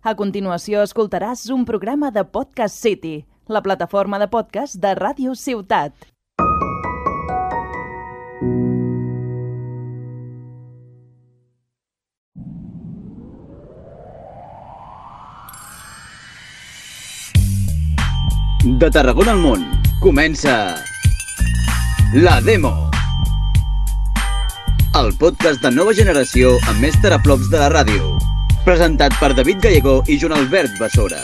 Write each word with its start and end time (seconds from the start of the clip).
A 0.00 0.14
continuació 0.16 0.80
escoltaràs 0.80 1.42
un 1.52 1.66
programa 1.68 2.08
de 2.10 2.22
Podcast 2.24 2.72
City, 2.80 3.26
la 3.52 3.60
plataforma 3.60 4.16
de 4.16 4.30
podcast 4.32 4.78
de 4.80 4.94
Ràdio 4.96 5.34
Ciutat. 5.36 5.92
De 18.80 18.88
Tarragona 18.88 19.36
al 19.36 19.44
món, 19.44 19.68
comença... 20.00 20.56
La 22.16 22.40
Demo. 22.40 22.72
El 24.96 25.12
podcast 25.20 25.60
de 25.60 25.76
nova 25.76 25.92
generació 25.92 26.56
amb 26.72 26.80
més 26.88 26.96
teraflops 27.04 27.52
de 27.52 27.60
la 27.60 27.68
ràdio. 27.76 28.19
Presentat 28.60 29.14
per 29.16 29.32
David 29.32 29.62
Gallego 29.64 30.02
i 30.12 30.18
Joan 30.20 30.34
Albert 30.36 30.74
Bessora. 30.76 31.16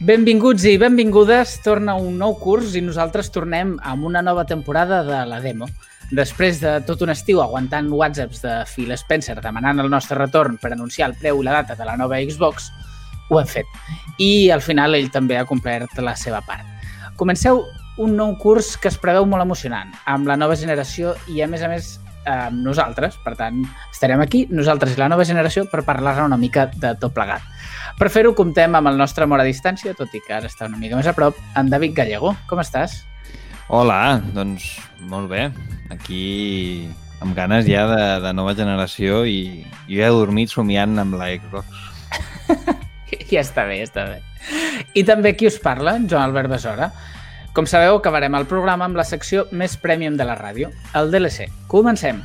Benvinguts 0.00 0.64
i 0.64 0.78
benvingudes, 0.80 1.58
torna 1.60 1.92
un 2.00 2.16
nou 2.16 2.38
curs 2.40 2.72
i 2.72 2.80
nosaltres 2.80 3.28
tornem 3.34 3.74
amb 3.84 4.08
una 4.08 4.22
nova 4.24 4.46
temporada 4.48 5.02
de 5.04 5.18
la 5.28 5.42
demo. 5.44 5.68
Després 6.16 6.62
de 6.62 6.78
tot 6.88 7.04
un 7.04 7.12
estiu 7.12 7.42
aguantant 7.44 7.90
whatsapps 7.92 8.40
de 8.40 8.54
Phil 8.70 8.96
Spencer 8.96 9.36
demanant 9.44 9.82
el 9.84 9.92
nostre 9.92 10.16
retorn 10.16 10.56
per 10.56 10.72
anunciar 10.72 11.10
el 11.10 11.18
preu 11.20 11.42
i 11.42 11.44
la 11.44 11.58
data 11.60 11.76
de 11.76 11.84
la 11.84 11.98
nova 12.00 12.22
Xbox, 12.24 12.70
ho 13.28 13.42
hem 13.42 13.50
fet. 13.58 13.76
I 14.24 14.48
al 14.56 14.64
final 14.64 14.96
ell 14.96 15.12
també 15.12 15.36
ha 15.36 15.44
complert 15.44 16.00
la 16.00 16.16
seva 16.16 16.40
part. 16.48 16.64
Comenceu 17.20 17.60
un 18.00 18.16
nou 18.16 18.38
curs 18.40 18.72
que 18.80 18.88
es 18.88 18.96
preveu 18.96 19.28
molt 19.28 19.44
emocionant, 19.44 19.92
amb 20.08 20.32
la 20.32 20.40
nova 20.40 20.56
generació 20.56 21.12
i, 21.28 21.42
a 21.44 21.46
més 21.46 21.60
a 21.60 21.68
més, 21.68 21.98
amb 22.26 22.60
nosaltres. 22.64 23.16
Per 23.24 23.34
tant, 23.38 23.62
estarem 23.92 24.22
aquí, 24.24 24.44
nosaltres 24.50 24.96
i 24.96 25.00
la 25.00 25.08
nova 25.12 25.26
generació, 25.28 25.66
per 25.70 25.84
parlar 25.86 26.16
una 26.24 26.38
mica 26.40 26.66
de 26.72 26.94
tot 27.00 27.14
plegat. 27.16 27.42
Per 27.98 28.10
fer-ho, 28.10 28.34
comptem 28.34 28.74
amb 28.74 28.90
el 28.90 28.98
nostre 28.98 29.28
amor 29.28 29.42
a 29.42 29.48
distància, 29.48 29.94
tot 29.94 30.14
i 30.14 30.22
que 30.24 30.34
ara 30.34 30.50
està 30.50 30.66
una 30.66 30.80
mica 30.80 30.98
més 30.98 31.06
a 31.06 31.14
prop, 31.16 31.38
en 31.56 31.70
David 31.70 31.94
Gallego. 31.96 32.34
Com 32.50 32.62
estàs? 32.62 33.02
Hola, 33.68 34.20
doncs 34.34 34.66
molt 35.08 35.30
bé. 35.30 35.48
Aquí 35.94 36.90
amb 37.24 37.36
ganes 37.36 37.64
ja 37.64 37.86
de, 37.88 38.04
de 38.20 38.32
nova 38.36 38.52
generació 38.56 39.22
i 39.24 39.64
jo 39.88 40.02
he 40.04 40.12
dormit 40.12 40.52
somiant 40.52 40.98
amb 41.00 41.16
la 41.16 41.30
Xbox. 41.32 41.84
ja 43.32 43.40
està 43.40 43.64
bé, 43.68 43.80
ja 43.80 43.88
està 43.88 44.04
bé. 44.10 44.20
I 44.92 45.04
també 45.08 45.32
qui 45.38 45.48
us 45.48 45.56
parla, 45.62 45.96
Joan 46.04 46.28
Albert 46.28 46.52
Besora. 46.52 46.90
Com 47.54 47.68
sabeu, 47.70 47.94
acabarem 48.00 48.34
el 48.34 48.48
programa 48.50 48.88
amb 48.88 48.98
la 48.98 49.04
secció 49.06 49.44
més 49.54 49.76
premium 49.78 50.16
de 50.18 50.26
la 50.26 50.34
ràdio, 50.34 50.72
el 50.98 51.14
DLC. 51.14 51.46
Comencem! 51.70 52.18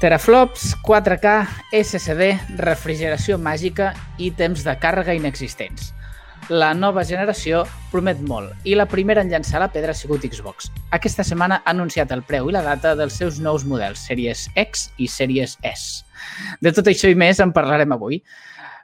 Teraflops, 0.00 0.78
4K, 0.80 1.36
SSD, 1.76 2.32
refrigeració 2.64 3.36
màgica 3.36 3.92
i 4.16 4.32
temps 4.32 4.64
de 4.64 4.72
càrrega 4.80 5.12
inexistents. 5.12 5.92
La 6.50 6.72
nova 6.74 7.04
generació 7.06 7.60
promet 7.92 8.18
molt 8.26 8.66
i 8.66 8.72
la 8.74 8.88
primera 8.90 9.22
en 9.22 9.28
llançar 9.30 9.60
la 9.62 9.68
pedra 9.70 9.92
ha 9.94 9.98
sigut 9.98 10.24
Xbox. 10.26 10.66
Aquesta 10.90 11.22
setmana 11.22 11.60
ha 11.60 11.70
anunciat 11.70 12.10
el 12.10 12.24
preu 12.26 12.48
i 12.50 12.54
la 12.56 12.64
data 12.66 12.96
dels 12.98 13.20
seus 13.20 13.38
nous 13.38 13.62
models, 13.70 14.02
Series 14.08 14.48
X 14.58 14.88
i 14.98 15.06
Series 15.06 15.54
S. 15.62 16.02
De 16.58 16.72
tot 16.74 16.90
això 16.90 17.06
i 17.06 17.14
més 17.14 17.38
en 17.38 17.54
parlarem 17.54 17.94
avui. 17.94 18.18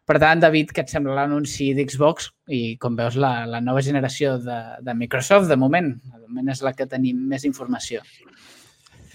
Per 0.07 0.21
tant, 0.23 0.39
David, 0.39 0.71
què 0.71 0.85
et 0.85 0.95
sembla 0.95 1.17
l'anunci 1.19 1.73
d'Xbox 1.75 2.31
i, 2.55 2.61
com 2.79 2.95
veus, 2.95 3.19
la, 3.19 3.33
la 3.51 3.59
nova 3.59 3.83
generació 3.83 4.37
de, 4.39 4.61
de 4.87 4.95
Microsoft, 4.95 5.51
de 5.51 5.59
moment? 5.59 5.91
De 6.07 6.23
moment 6.23 6.55
és 6.55 6.63
la 6.63 6.71
que 6.79 6.87
tenim 6.87 7.27
més 7.35 7.43
informació. 7.51 8.07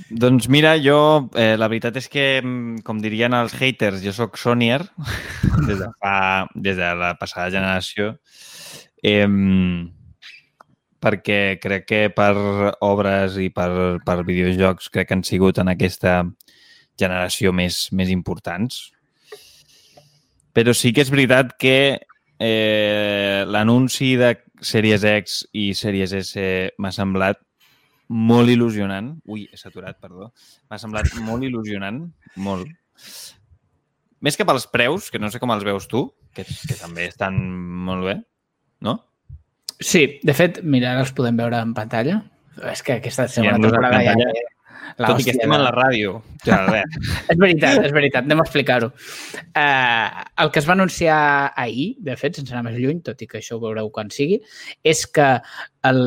Doncs 0.09 0.47
mira, 0.50 0.73
jo, 0.81 1.29
eh, 1.35 1.56
la 1.57 1.67
veritat 1.72 1.97
és 2.01 2.07
que, 2.09 2.25
mm, 2.41 2.81
com 2.88 3.00
dirien 3.01 3.34
els 3.34 3.53
haters, 3.53 4.01
jo 4.03 4.13
sóc 4.16 4.38
Sonyer 4.38 4.81
des 5.67 5.79
de, 5.79 5.89
fa, 6.00 6.47
des 6.56 6.78
de 6.78 6.91
la 6.95 7.13
passada 7.19 7.50
generació, 7.53 8.16
eh, 9.03 9.28
perquè 11.01 11.59
crec 11.61 11.88
que 11.90 12.01
per 12.13 12.34
obres 12.85 13.38
i 13.41 13.50
per, 13.50 14.00
per 14.06 14.22
videojocs 14.28 14.90
crec 14.94 15.09
que 15.09 15.17
han 15.17 15.25
sigut 15.25 15.57
en 15.59 15.73
aquesta 15.73 16.22
generació 17.00 17.51
més, 17.53 17.88
més 17.91 18.11
importants. 18.13 18.91
Però 20.53 20.75
sí 20.75 20.91
que 20.94 21.01
és 21.06 21.11
veritat 21.11 21.56
que 21.59 21.78
eh, 22.41 23.44
l'anunci 23.47 24.16
de 24.19 24.35
Series 24.61 25.06
X 25.07 25.41
i 25.57 25.72
Series 25.78 26.13
S 26.19 26.45
m'ha 26.78 26.91
semblat 26.94 27.40
molt 28.11 28.51
il·lusionant. 28.51 29.13
Ui, 29.31 29.45
he 29.47 29.59
saturat, 29.59 29.97
perdó. 30.01 30.31
M'ha 30.69 30.79
semblat 30.81 31.13
molt 31.23 31.45
il·lusionant, 31.47 32.03
molt. 32.44 32.67
Més 34.22 34.38
que 34.38 34.45
pels 34.45 34.67
preus, 34.69 35.09
que 35.09 35.22
no 35.22 35.31
sé 35.33 35.39
com 35.41 35.53
els 35.55 35.63
veus 35.66 35.88
tu, 35.89 36.05
que, 36.35 36.45
que 36.45 36.77
també 36.77 37.07
estan 37.09 37.39
molt 37.88 38.05
bé, 38.05 38.17
no? 38.85 38.99
Sí, 39.81 40.19
de 40.22 40.35
fet, 40.38 40.61
mira, 40.61 40.91
ara 40.94 41.05
els 41.07 41.13
podem 41.17 41.39
veure 41.39 41.61
en 41.66 41.73
pantalla. 41.77 42.19
És 42.69 42.83
que 42.85 42.99
aquesta 42.99 43.25
segona 43.31 43.57
ja, 43.57 43.63
temporada 43.63 44.01
ja... 44.05 44.16
La 44.97 45.12
Tot 45.12 45.22
i 45.22 45.25
que 45.28 45.34
estem 45.35 45.53
a 45.53 45.59
la 45.62 45.72
ràdio. 45.74 46.18
Ja, 46.46 46.59
és 47.31 47.38
veritat, 47.40 47.79
és 47.85 47.94
veritat, 47.96 48.25
anem 48.25 48.41
a 48.41 48.46
explicar-ho. 48.46 48.91
Uh, 49.53 50.25
el 50.44 50.52
que 50.52 50.62
es 50.62 50.68
va 50.68 50.75
anunciar 50.75 51.19
ahir, 51.56 51.88
de 52.03 52.16
fet, 52.19 52.40
sense 52.40 52.53
anar 52.53 52.66
més 52.69 52.79
lluny, 52.81 53.02
tot 53.06 53.22
i 53.22 53.29
que 53.29 53.40
això 53.40 53.57
ho 53.57 53.63
veureu 53.63 53.91
quan 53.94 54.12
sigui, 54.13 54.41
és 54.84 55.06
que 55.07 55.29
el, 55.88 56.02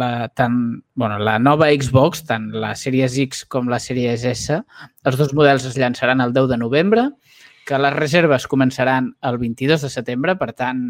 la, 0.00 0.30
tant, 0.38 0.56
bueno, 0.94 1.18
la 1.18 1.38
nova 1.42 1.70
Xbox, 1.74 2.24
tant 2.28 2.50
la 2.54 2.74
Series 2.78 3.18
X 3.26 3.44
com 3.50 3.70
la 3.72 3.80
Series 3.82 4.24
S, 4.28 4.60
els 5.04 5.20
dos 5.20 5.34
models 5.36 5.68
es 5.68 5.78
llançaran 5.80 6.22
el 6.24 6.34
10 6.36 6.52
de 6.54 6.60
novembre, 6.60 7.10
que 7.66 7.78
les 7.78 7.94
reserves 7.94 8.48
començaran 8.50 9.12
el 9.26 9.38
22 9.38 9.86
de 9.86 9.92
setembre, 9.92 10.36
per 10.40 10.52
tant, 10.58 10.84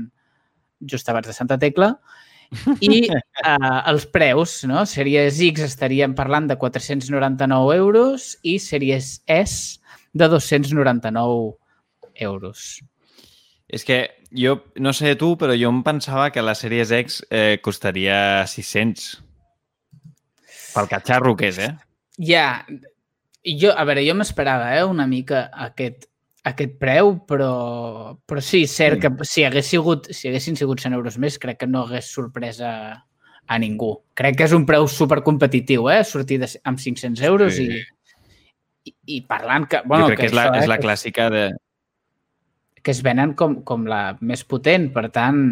just 0.80 1.08
abans 1.12 1.26
de 1.28 1.36
Santa 1.36 1.58
Tecla, 1.60 1.94
i 1.94 2.29
uh, 2.50 3.80
els 3.90 4.06
preus, 4.10 4.60
no? 4.68 4.84
Sèries 4.88 5.40
X 5.50 5.64
estaríem 5.68 6.14
parlant 6.18 6.48
de 6.50 6.58
499 6.58 7.76
euros 7.78 8.32
i 8.42 8.58
sèries 8.62 9.20
S 9.30 9.80
de 10.12 10.28
299 10.28 11.56
euros. 12.26 12.80
És 13.70 13.86
que 13.86 14.02
jo, 14.34 14.56
no 14.82 14.92
sé 14.92 15.14
tu, 15.18 15.36
però 15.38 15.54
jo 15.54 15.70
em 15.70 15.82
pensava 15.86 16.30
que 16.34 16.42
la 16.42 16.56
Series 16.58 16.90
X 16.90 17.20
eh, 17.30 17.58
costaria 17.62 18.46
600. 18.50 19.10
Pel 20.74 20.90
catxarro 20.90 21.36
que 21.38 21.50
és, 21.50 21.58
eh? 21.62 21.72
Ja. 22.30 22.64
Jo, 23.40 23.72
a 23.72 23.86
veure, 23.88 24.02
jo 24.04 24.14
m'esperava 24.18 24.74
eh, 24.76 24.84
una 24.84 25.06
mica 25.08 25.46
aquest, 25.66 26.10
aquest 26.46 26.76
preu, 26.80 27.14
però, 27.28 28.16
però 28.26 28.42
sí, 28.44 28.64
cert 28.70 29.00
que 29.02 29.10
si, 29.28 29.44
hagués 29.44 29.68
sigut, 29.68 30.08
si 30.16 30.30
haguessin 30.30 30.56
sigut 30.56 30.80
100 30.80 30.96
euros 30.96 31.18
més, 31.20 31.38
crec 31.40 31.60
que 31.60 31.68
no 31.68 31.84
hagués 31.84 32.08
sorpresa 32.08 32.72
a 33.50 33.58
ningú. 33.60 33.92
Crec 34.16 34.38
que 34.38 34.46
és 34.48 34.54
un 34.56 34.64
preu 34.68 34.86
supercompetitiu, 34.88 35.90
eh? 35.92 36.02
Sortir 36.06 36.40
de, 36.40 36.48
amb 36.64 36.80
500 36.80 37.24
euros 37.28 37.56
sí. 37.58 37.66
i, 37.66 38.90
i, 38.90 38.94
i 39.16 39.22
parlant 39.28 39.68
que... 39.68 39.82
Bueno, 39.84 40.08
jo 40.08 40.14
crec 40.14 40.22
que, 40.22 40.28
que 40.28 40.32
és, 40.32 40.36
la, 40.38 40.46
això, 40.48 40.62
és 40.62 40.68
eh, 40.68 40.72
la 40.72 40.80
clàssica 40.80 41.28
de... 41.34 41.44
Que 42.80 42.94
es 42.94 43.02
venen 43.04 43.34
com, 43.36 43.58
com 43.66 43.84
la 43.90 44.16
més 44.24 44.46
potent, 44.48 44.88
per 44.94 45.10
tant, 45.12 45.42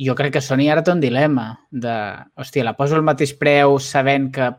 jo 0.00 0.14
crec 0.16 0.36
que 0.36 0.44
Sony 0.44 0.68
ara 0.70 0.84
té 0.86 0.94
un 0.94 1.02
dilema 1.02 1.50
de, 1.70 1.96
hòstia, 2.38 2.64
la 2.68 2.76
poso 2.78 2.94
al 2.96 3.06
mateix 3.06 3.34
preu 3.40 3.80
sabent 3.82 4.30
que 4.36 4.52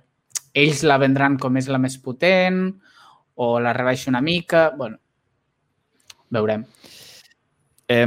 ells 0.52 0.84
la 0.84 1.00
vendran 1.00 1.38
com 1.40 1.56
és 1.56 1.70
la 1.72 1.80
més 1.80 1.96
potent 2.04 2.66
o 3.42 3.60
la 3.60 3.74
rebaixo 3.74 4.10
una 4.10 4.22
mica... 4.22 4.70
bueno, 4.78 5.00
veurem. 6.30 6.66
Eh, 7.90 8.06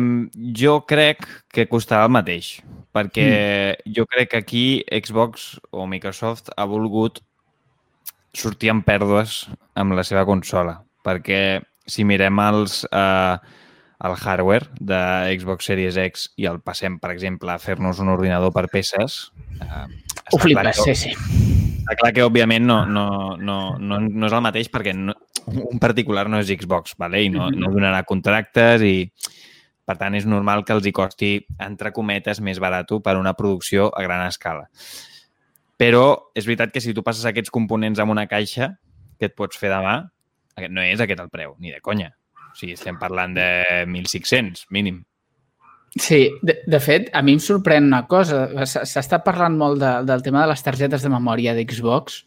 jo 0.57 0.79
crec 0.89 1.27
que 1.53 1.67
costarà 1.69 2.07
el 2.07 2.15
mateix, 2.15 2.55
perquè 2.95 3.27
mm. 3.27 3.95
jo 3.97 4.07
crec 4.09 4.31
que 4.31 4.41
aquí 4.41 4.67
Xbox 4.87 5.59
o 5.75 5.89
Microsoft 5.91 6.55
ha 6.57 6.69
volgut 6.71 7.21
sortir 8.35 8.71
amb 8.73 8.87
pèrdues 8.87 9.45
amb 9.75 9.99
la 9.99 10.07
seva 10.07 10.25
consola, 10.25 10.79
perquè 11.05 11.43
si 11.87 12.07
mirem 12.07 12.41
els, 12.47 12.85
eh, 12.89 13.37
el 14.07 14.17
hardware 14.17 14.71
de 14.79 15.03
Xbox 15.35 15.69
Series 15.69 15.99
X 16.01 16.31
i 16.41 16.49
el 16.49 16.63
passem, 16.63 16.97
per 17.03 17.11
exemple, 17.13 17.53
a 17.53 17.61
fer-nos 17.61 18.01
un 18.01 18.15
ordinador 18.15 18.55
per 18.55 18.69
peces... 18.73 19.27
Eh, 19.61 19.87
Ho 20.33 20.41
flipes, 20.41 20.81
sí, 20.87 20.95
sí 20.97 21.64
està 21.85 21.97
clar 22.01 22.13
que, 22.17 22.25
òbviament, 22.27 22.65
no, 22.67 22.81
no, 22.89 23.07
no, 23.37 23.59
no, 23.79 24.01
no 24.03 24.29
és 24.29 24.35
el 24.35 24.45
mateix 24.45 24.71
perquè 24.73 24.97
no, 24.97 25.15
un 25.53 25.81
particular 25.83 26.27
no 26.33 26.41
és 26.43 26.51
Xbox, 26.51 26.97
vale? 26.99 27.23
i 27.27 27.33
no, 27.33 27.51
no 27.53 27.71
donarà 27.75 28.03
contractes 28.09 28.83
i, 28.83 28.97
per 29.85 29.99
tant, 30.01 30.17
és 30.17 30.27
normal 30.27 30.65
que 30.65 30.75
els 30.75 30.89
hi 30.89 30.95
costi, 30.97 31.35
entre 31.63 31.93
cometes, 31.93 32.41
més 32.41 32.59
barat 32.59 32.91
per 33.05 33.19
una 33.21 33.37
producció 33.37 33.91
a 33.93 34.03
gran 34.03 34.25
escala. 34.27 34.67
Però 35.79 36.33
és 36.35 36.47
veritat 36.49 36.73
que 36.73 36.81
si 36.81 36.95
tu 36.97 37.05
passes 37.05 37.27
aquests 37.29 37.53
components 37.53 38.01
amb 38.01 38.15
una 38.15 38.27
caixa, 38.31 38.73
que 39.19 39.29
et 39.29 39.37
pots 39.37 39.59
fer 39.61 39.71
demà, 39.71 40.01
Aquest 40.55 40.75
no 40.75 40.85
és 40.87 41.03
aquest 41.03 41.23
el 41.23 41.33
preu, 41.33 41.57
ni 41.59 41.73
de 41.75 41.81
conya. 41.83 42.13
O 42.53 42.55
sigui, 42.59 42.77
estem 42.79 42.99
parlant 43.01 43.35
de 43.35 43.49
1.600, 43.89 44.69
mínim. 44.75 45.03
Sí, 45.97 46.31
de, 46.43 46.57
de 46.67 46.81
fet, 46.83 47.11
a 47.15 47.23
mi 47.23 47.37
em 47.37 47.41
sorprèn 47.43 47.87
una 47.87 48.03
cosa. 48.11 48.49
S'està 48.67 49.21
parlant 49.23 49.55
molt 49.57 49.79
de, 49.79 49.91
del 50.09 50.23
tema 50.27 50.43
de 50.43 50.49
les 50.51 50.63
targetes 50.67 51.05
de 51.07 51.11
memòria 51.13 51.55
d'Xbox, 51.55 52.25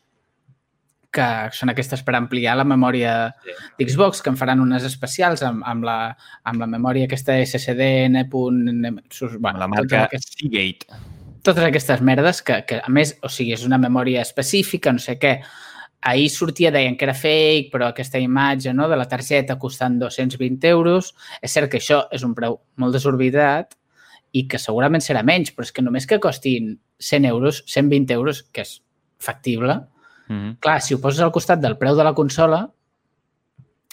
que 1.17 1.25
són 1.55 1.71
aquestes 1.71 2.03
per 2.05 2.15
ampliar 2.15 2.55
la 2.59 2.65
memòria 2.67 3.33
Sí. 3.43 3.55
d'Xbox, 3.79 4.21
que 4.21 4.29
en 4.31 4.37
faran 4.39 4.59
unes 4.63 4.83
especials 4.87 5.43
amb, 5.43 5.63
amb, 5.65 5.83
la, 5.87 5.97
amb 6.43 6.59
la 6.63 6.67
memòria 6.67 7.05
aquesta 7.07 7.35
SSD, 7.43 8.05
N. 8.07 8.23
Bueno, 8.31 9.59
la 9.59 9.67
totes 9.67 9.69
marca 9.75 10.03
aquestes- 10.05 10.35
Seagate. 10.39 10.87
totes 11.43 11.63
aquestes 11.63 12.01
merdes 12.01 12.41
que, 12.41 12.63
que, 12.67 12.81
a 12.83 12.89
més, 12.89 13.17
o 13.23 13.29
sigui, 13.29 13.53
és 13.53 13.65
una 13.65 13.77
memòria 13.79 14.21
específica, 14.21 14.91
no 14.91 14.99
sé 14.99 15.17
què. 15.19 15.39
Ahir 16.07 16.29
sortia, 16.31 16.71
deien 16.71 16.95
que 16.95 17.07
era 17.07 17.15
fake, 17.17 17.71
però 17.73 17.89
aquesta 17.89 18.21
imatge 18.21 18.73
no, 18.73 18.87
de 18.87 18.95
la 18.99 19.07
targeta 19.11 19.57
costant 19.59 19.99
220 19.99 20.69
euros. 20.71 21.11
És 21.41 21.51
cert 21.57 21.71
que 21.71 21.81
això 21.81 22.05
és 22.15 22.23
un 22.23 22.35
preu 22.37 22.59
molt 22.79 22.95
desorbitat 22.95 23.75
i 24.37 24.45
que 24.47 24.59
segurament 24.61 25.03
serà 25.03 25.23
menys, 25.25 25.51
però 25.55 25.67
és 25.67 25.73
que 25.75 25.83
només 25.83 26.07
que 26.07 26.21
costin 26.23 26.75
100 26.99 27.29
euros, 27.29 27.63
120 27.67 28.15
euros, 28.15 28.43
que 28.51 28.63
és 28.63 28.77
factible, 29.19 29.81
Mm 30.27 30.35
-hmm. 30.35 30.59
clar, 30.59 30.81
si 30.81 30.93
ho 30.93 30.99
poses 31.01 31.21
al 31.21 31.31
costat 31.31 31.59
del 31.59 31.77
preu 31.77 31.95
de 31.95 32.03
la 32.03 32.13
consola, 32.13 32.69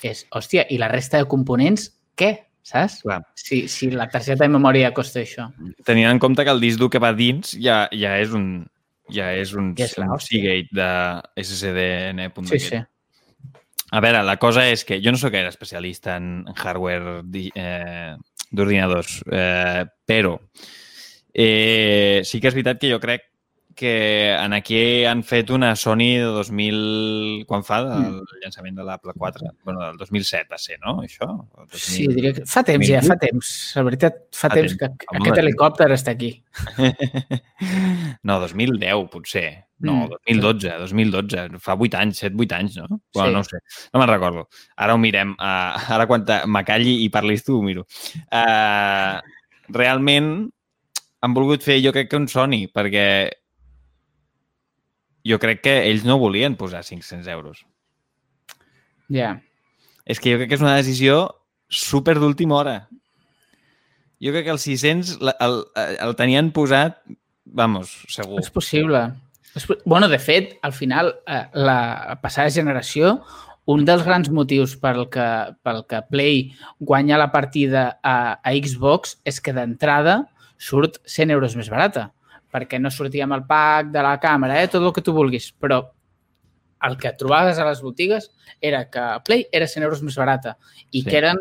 és, 0.03 0.27
hòstia, 0.31 0.67
i 0.69 0.79
la 0.79 0.89
resta 0.89 1.19
de 1.19 1.27
components, 1.27 1.95
què? 2.17 2.47
Saps? 2.63 3.03
Clar. 3.03 3.23
Si, 3.35 3.69
si 3.69 3.91
la 3.91 4.09
targeta 4.09 4.45
de 4.45 4.49
memòria 4.49 4.93
costa 4.93 5.21
això. 5.21 5.51
Tenint 5.85 6.09
en 6.09 6.19
compte 6.19 6.45
que 6.45 6.51
el 6.51 6.61
disc 6.61 6.79
dur 6.79 6.91
que 6.91 6.99
va 6.99 7.13
dins 7.13 7.57
ja, 7.61 7.89
ja 7.93 8.19
és 8.19 8.33
un 8.33 8.67
ja 9.13 9.33
és 9.37 9.53
un, 9.59 9.73
és 9.77 9.97
un. 9.99 10.15
Seagate 10.23 10.73
de 10.73 10.91
SSD. 11.43 11.85
Sí, 12.49 12.61
sí. 12.71 12.81
A 13.95 14.01
veure, 14.03 14.25
la 14.27 14.39
cosa 14.43 14.65
és 14.67 14.83
que 14.87 14.99
jo 15.03 15.13
no 15.15 15.21
sóc 15.21 15.35
gaire 15.35 15.53
especialista 15.53 16.17
en 16.19 16.49
hardware 16.57 17.21
eh, 17.55 18.15
d'ordinadors, 18.51 19.21
eh, 19.31 19.85
però 20.07 20.35
eh, 21.35 22.23
sí 22.25 22.41
que 22.41 22.51
és 22.51 22.57
veritat 22.57 22.81
que 22.81 22.91
jo 22.91 22.99
crec 23.03 23.29
que 23.75 24.33
en 24.33 24.53
aquí 24.57 25.05
han 25.05 25.23
fet 25.27 25.51
una 25.51 25.75
Sony 25.77 26.17
de 26.21 26.31
2000... 26.33 27.45
Quan 27.49 27.65
fa 27.67 27.81
del 27.85 28.21
llançament 28.43 28.77
de 28.79 28.85
l'Apple 28.87 29.13
4? 29.19 29.51
bueno, 29.65 29.81
del 29.87 29.97
2007 29.99 30.47
va 30.53 30.59
ser, 30.59 30.79
no? 30.85 30.97
Això? 31.03 31.27
O 31.29 31.67
2000? 31.67 31.81
Sí, 31.81 32.07
diria 32.09 32.33
que 32.39 32.45
fa 32.47 32.63
temps 32.65 32.87
ja, 32.89 33.03
fa 33.05 33.17
temps. 33.21 33.53
La 33.77 33.83
veritat, 33.91 34.21
fa, 34.33 34.49
Fa 34.49 34.55
temps, 34.55 34.77
temps. 34.79 34.97
que 35.03 35.07
Home. 35.11 35.21
aquest 35.27 35.43
helicòpter 35.45 35.91
està 35.97 36.15
aquí. 36.17 36.33
No, 38.23 38.39
2010, 38.41 39.09
potser. 39.11 39.65
No, 39.85 40.07
Mm. 40.07 40.09
2012, 40.27 40.71
2012. 40.81 41.59
Fa 41.61 41.75
8 41.77 41.95
anys, 41.99 42.23
7-8 42.23 42.53
anys, 42.57 42.77
no? 42.79 43.01
Bueno, 43.13 43.29
Sí. 43.29 43.33
no 43.35 43.41
ho 43.41 43.45
sé. 43.45 43.59
No 43.93 44.01
me'n 44.01 44.09
recordo. 44.09 44.49
Ara 44.77 44.95
ho 44.95 44.99
mirem. 44.99 45.33
Uh, 45.33 45.93
ara 45.93 46.07
quan 46.07 46.25
te- 46.25 46.47
m'acalli 46.47 47.05
i 47.05 47.11
parlis 47.11 47.45
tu, 47.45 47.59
ho 47.59 47.63
miro. 47.63 47.85
Uh, 48.33 49.21
realment 49.69 50.49
han 51.21 51.35
volgut 51.35 51.63
fer, 51.63 51.81
jo 51.85 51.93
crec 51.93 52.09
que 52.11 52.17
un 52.17 52.29
Sony, 52.29 52.69
perquè 52.73 53.31
jo 55.25 55.39
crec 55.41 55.63
que 55.65 55.75
ells 55.91 56.05
no 56.05 56.19
volien 56.21 56.57
posar 56.57 56.85
500 56.85 57.27
euros. 57.33 57.65
Ja. 59.13 59.41
És 60.05 60.21
que 60.21 60.33
jo 60.33 60.39
crec 60.41 60.51
que 60.53 60.59
és 60.59 60.65
una 60.65 60.77
decisió 60.77 61.37
super 61.69 62.19
d'última 62.21 62.57
hora. 62.61 62.77
Jo 64.23 64.33
crec 64.33 64.47
que 64.47 64.55
el 64.55 64.61
600 64.61 65.19
la- 65.21 65.37
el, 65.41 65.65
el 66.01 66.15
tenien 66.17 66.53
posat, 66.53 67.01
vamos, 67.45 68.05
segur. 68.09 68.41
És 68.41 68.51
possible. 68.51 69.07
És, 69.55 69.67
bueno, 69.85 70.09
de 70.09 70.19
fet, 70.19 70.57
al 70.63 70.73
final, 70.73 71.15
eh, 71.27 71.45
la 71.55 72.19
passada 72.23 72.51
generació, 72.51 73.21
un 73.67 73.85
dels 73.85 74.03
grans 74.05 74.29
motius 74.31 74.75
pel 74.77 75.07
que, 75.09 75.27
pel 75.65 75.85
que 75.89 76.03
Play 76.11 76.53
guanya 76.81 77.17
la 77.21 77.31
partida 77.33 77.99
a, 78.03 78.41
a 78.43 78.53
Xbox 78.53 79.19
és 79.25 79.41
que 79.41 79.55
d'entrada 79.57 80.27
surt 80.61 80.99
100 81.09 81.31
euros 81.33 81.57
més 81.57 81.71
barata, 81.73 82.11
perquè 82.55 82.79
no 82.79 82.93
sortia 82.95 83.27
amb 83.27 83.35
el 83.35 83.45
pack 83.49 83.91
de 83.91 84.03
la 84.07 84.15
càmera, 84.23 84.61
eh, 84.63 84.69
tot 84.71 84.83
el 84.87 84.93
que 84.95 85.03
tu 85.03 85.13
vulguis, 85.17 85.51
però 85.59 85.81
el 86.85 86.99
que 87.01 87.15
trobaves 87.19 87.59
a 87.59 87.65
les 87.67 87.81
botigues 87.83 88.31
era 88.61 88.85
que 88.91 89.03
Play 89.25 89.47
era 89.51 89.67
100 89.67 89.83
euros 89.83 90.03
més 90.07 90.17
barata 90.21 90.57
i 90.91 91.03
Sí. 91.03 91.09
que 91.11 91.17
eren, 91.19 91.41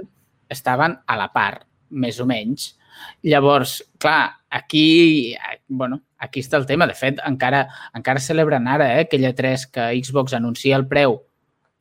estaven 0.49 0.97
a 1.05 1.17
la 1.17 1.31
part, 1.33 1.67
més 1.89 2.19
o 2.19 2.25
menys. 2.25 2.77
Llavors, 3.23 3.83
clar, 3.99 4.31
aquí, 4.49 5.35
bueno, 5.67 6.01
aquí 6.17 6.39
està 6.39 6.57
el 6.57 6.65
tema. 6.65 6.87
De 6.87 6.93
fet, 6.93 7.19
encara, 7.25 7.67
encara 7.93 8.19
celebren 8.19 8.67
ara 8.67 8.95
eh, 8.95 9.01
aquella 9.07 9.33
3 9.35 9.67
que 9.67 9.87
Xbox 10.03 10.33
anuncia 10.33 10.75
el 10.75 10.87
preu 10.87 11.19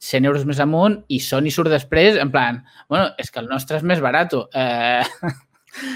100 0.02 0.24
euros 0.26 0.44
més 0.44 0.58
amunt 0.58 1.04
i 1.08 1.20
Sony 1.20 1.50
surt 1.50 1.70
després 1.70 2.16
en 2.18 2.32
plan, 2.32 2.64
bueno, 2.88 3.12
és 3.18 3.30
que 3.30 3.38
el 3.38 3.46
nostre 3.46 3.76
és 3.78 3.84
més 3.84 4.00
barat. 4.00 4.34
Eh, 4.52 5.04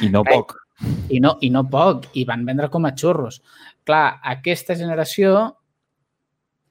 I 0.02 0.08
no 0.12 0.22
poc. 0.24 0.54
I, 1.08 1.20
no, 1.20 1.37
I 1.40 1.50
no 1.55 1.64
poc, 1.70 2.11
i 2.19 2.26
van 2.28 2.44
vendre 2.46 2.69
com 2.73 2.87
a 2.87 2.93
xurros. 2.96 3.40
Clar, 3.87 4.19
aquesta 4.37 4.76
generació, 4.76 5.37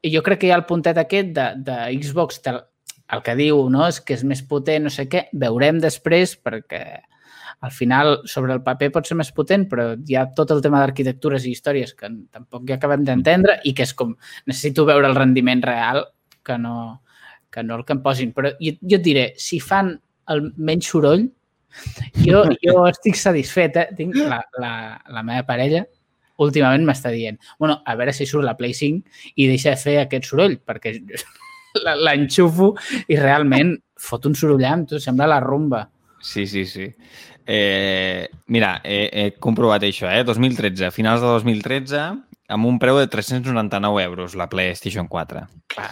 i 0.05 0.11
jo 0.13 0.21
crec 0.25 0.43
que 0.43 0.49
hi 0.49 0.53
ha 0.53 0.61
el 0.61 0.67
puntet 0.69 0.99
aquest 1.01 1.33
de, 1.35 1.49
de 1.65 1.77
Xbox, 1.97 2.41
el 2.45 3.21
que 3.25 3.35
diu 3.37 3.65
no, 3.73 3.87
és 3.89 3.99
que 4.01 4.17
és 4.17 4.23
més 4.27 4.41
potent, 4.45 4.85
no 4.85 4.93
sé 4.93 5.07
què, 5.09 5.27
veurem 5.33 5.81
després 5.81 6.35
perquè 6.37 6.83
al 7.65 7.71
final 7.71 8.19
sobre 8.29 8.53
el 8.53 8.61
paper 8.65 8.91
pot 8.93 9.07
ser 9.07 9.17
més 9.17 9.31
potent, 9.33 9.65
però 9.69 9.93
hi 9.95 10.17
ha 10.17 10.27
tot 10.37 10.51
el 10.53 10.61
tema 10.61 10.81
d'arquitectures 10.81 11.45
i 11.45 11.53
històries 11.55 11.93
que 11.97 12.09
tampoc 12.33 12.65
ja 12.69 12.77
acabem 12.77 13.05
d'entendre 13.07 13.59
i 13.63 13.73
que 13.73 13.85
és 13.87 13.93
com, 13.97 14.13
necessito 14.45 14.85
veure 14.85 15.07
el 15.09 15.17
rendiment 15.17 15.63
real 15.65 16.03
que 16.45 16.57
no, 16.61 17.01
que 17.49 17.63
no 17.63 17.79
el 17.79 17.85
que 17.85 17.95
em 17.95 18.03
posin. 18.03 18.33
Però 18.35 18.51
jo, 18.59 18.75
jo 18.81 18.99
et 18.99 19.05
diré, 19.05 19.25
si 19.41 19.61
fan 19.63 19.95
el 20.33 20.49
menys 20.57 20.91
soroll, 20.91 21.25
jo, 22.25 22.43
jo 22.63 22.85
estic 22.89 23.15
satisfet, 23.19 23.75
eh? 23.77 23.87
Tinc 23.97 24.15
la, 24.15 24.41
la, 24.61 24.73
la 25.11 25.23
meva 25.23 25.43
parella 25.47 25.85
últimament 26.43 26.83
m'està 26.83 27.13
dient, 27.13 27.37
bueno, 27.59 27.77
a 27.87 27.93
veure 27.95 28.11
si 28.11 28.25
surt 28.27 28.43
la 28.43 28.57
Play 28.59 28.73
5 28.75 29.37
i 29.39 29.45
deixa 29.47 29.71
de 29.71 29.79
fer 29.79 29.93
aquest 30.01 30.25
soroll, 30.27 30.57
perquè 30.67 30.97
la- 31.85 31.95
l'enxufo 31.95 32.73
i 33.07 33.15
realment 33.19 33.75
fot 33.95 34.25
un 34.27 34.35
sorollam, 34.35 34.83
tu, 34.89 34.99
sembla 34.99 35.29
la 35.31 35.39
rumba. 35.39 35.85
Sí, 36.19 36.43
sí, 36.47 36.65
sí. 36.65 36.89
Eh, 37.47 38.27
mira, 38.51 38.81
he, 38.83 39.05
he 39.13 39.25
comprovat 39.39 39.83
això, 39.87 40.09
eh? 40.11 40.23
2013, 40.27 40.89
finals 40.91 41.21
de 41.23 41.29
2013, 41.37 42.01
amb 42.51 42.67
un 42.67 42.79
preu 42.81 42.99
de 42.99 43.07
399 43.07 44.03
euros 44.03 44.35
la 44.35 44.49
PlayStation 44.49 45.07
4. 45.07 45.45
Clar. 45.71 45.91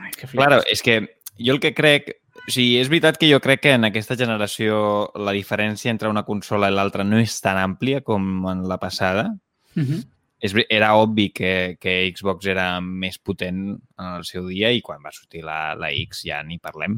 Ai, 0.00 0.10
que. 0.16 0.26
Claro, 0.32 0.62
és 0.66 0.82
que 0.82 0.98
jo 1.38 1.54
el 1.54 1.60
que 1.62 1.74
crec... 1.76 2.16
O 2.48 2.50
sigui, 2.52 2.78
és 2.80 2.88
veritat 2.90 3.18
que 3.20 3.28
jo 3.30 3.38
crec 3.42 3.60
que 3.62 3.72
en 3.76 3.84
aquesta 3.86 4.16
generació 4.18 5.10
la 5.14 5.32
diferència 5.36 5.90
entre 5.92 6.08
una 6.10 6.24
consola 6.26 6.70
i 6.70 6.74
l'altra 6.74 7.04
no 7.06 7.18
és 7.20 7.36
tan 7.44 7.58
àmplia 7.60 8.00
com 8.02 8.46
en 8.50 8.64
la 8.68 8.78
passada. 8.82 9.28
Mhm. 9.76 10.00
És, 10.40 10.54
ver- 10.56 10.66
era 10.72 10.94
obvi 10.96 11.28
que, 11.36 11.76
que 11.78 12.10
Xbox 12.16 12.46
era 12.48 12.80
més 12.80 13.18
potent 13.20 13.58
en 13.76 14.06
el 14.16 14.24
seu 14.24 14.46
dia 14.48 14.70
i 14.72 14.80
quan 14.80 15.02
va 15.04 15.12
sortir 15.12 15.42
la, 15.44 15.74
la 15.76 15.90
X 15.92 16.22
ja 16.24 16.40
ni 16.42 16.56
parlem. 16.58 16.96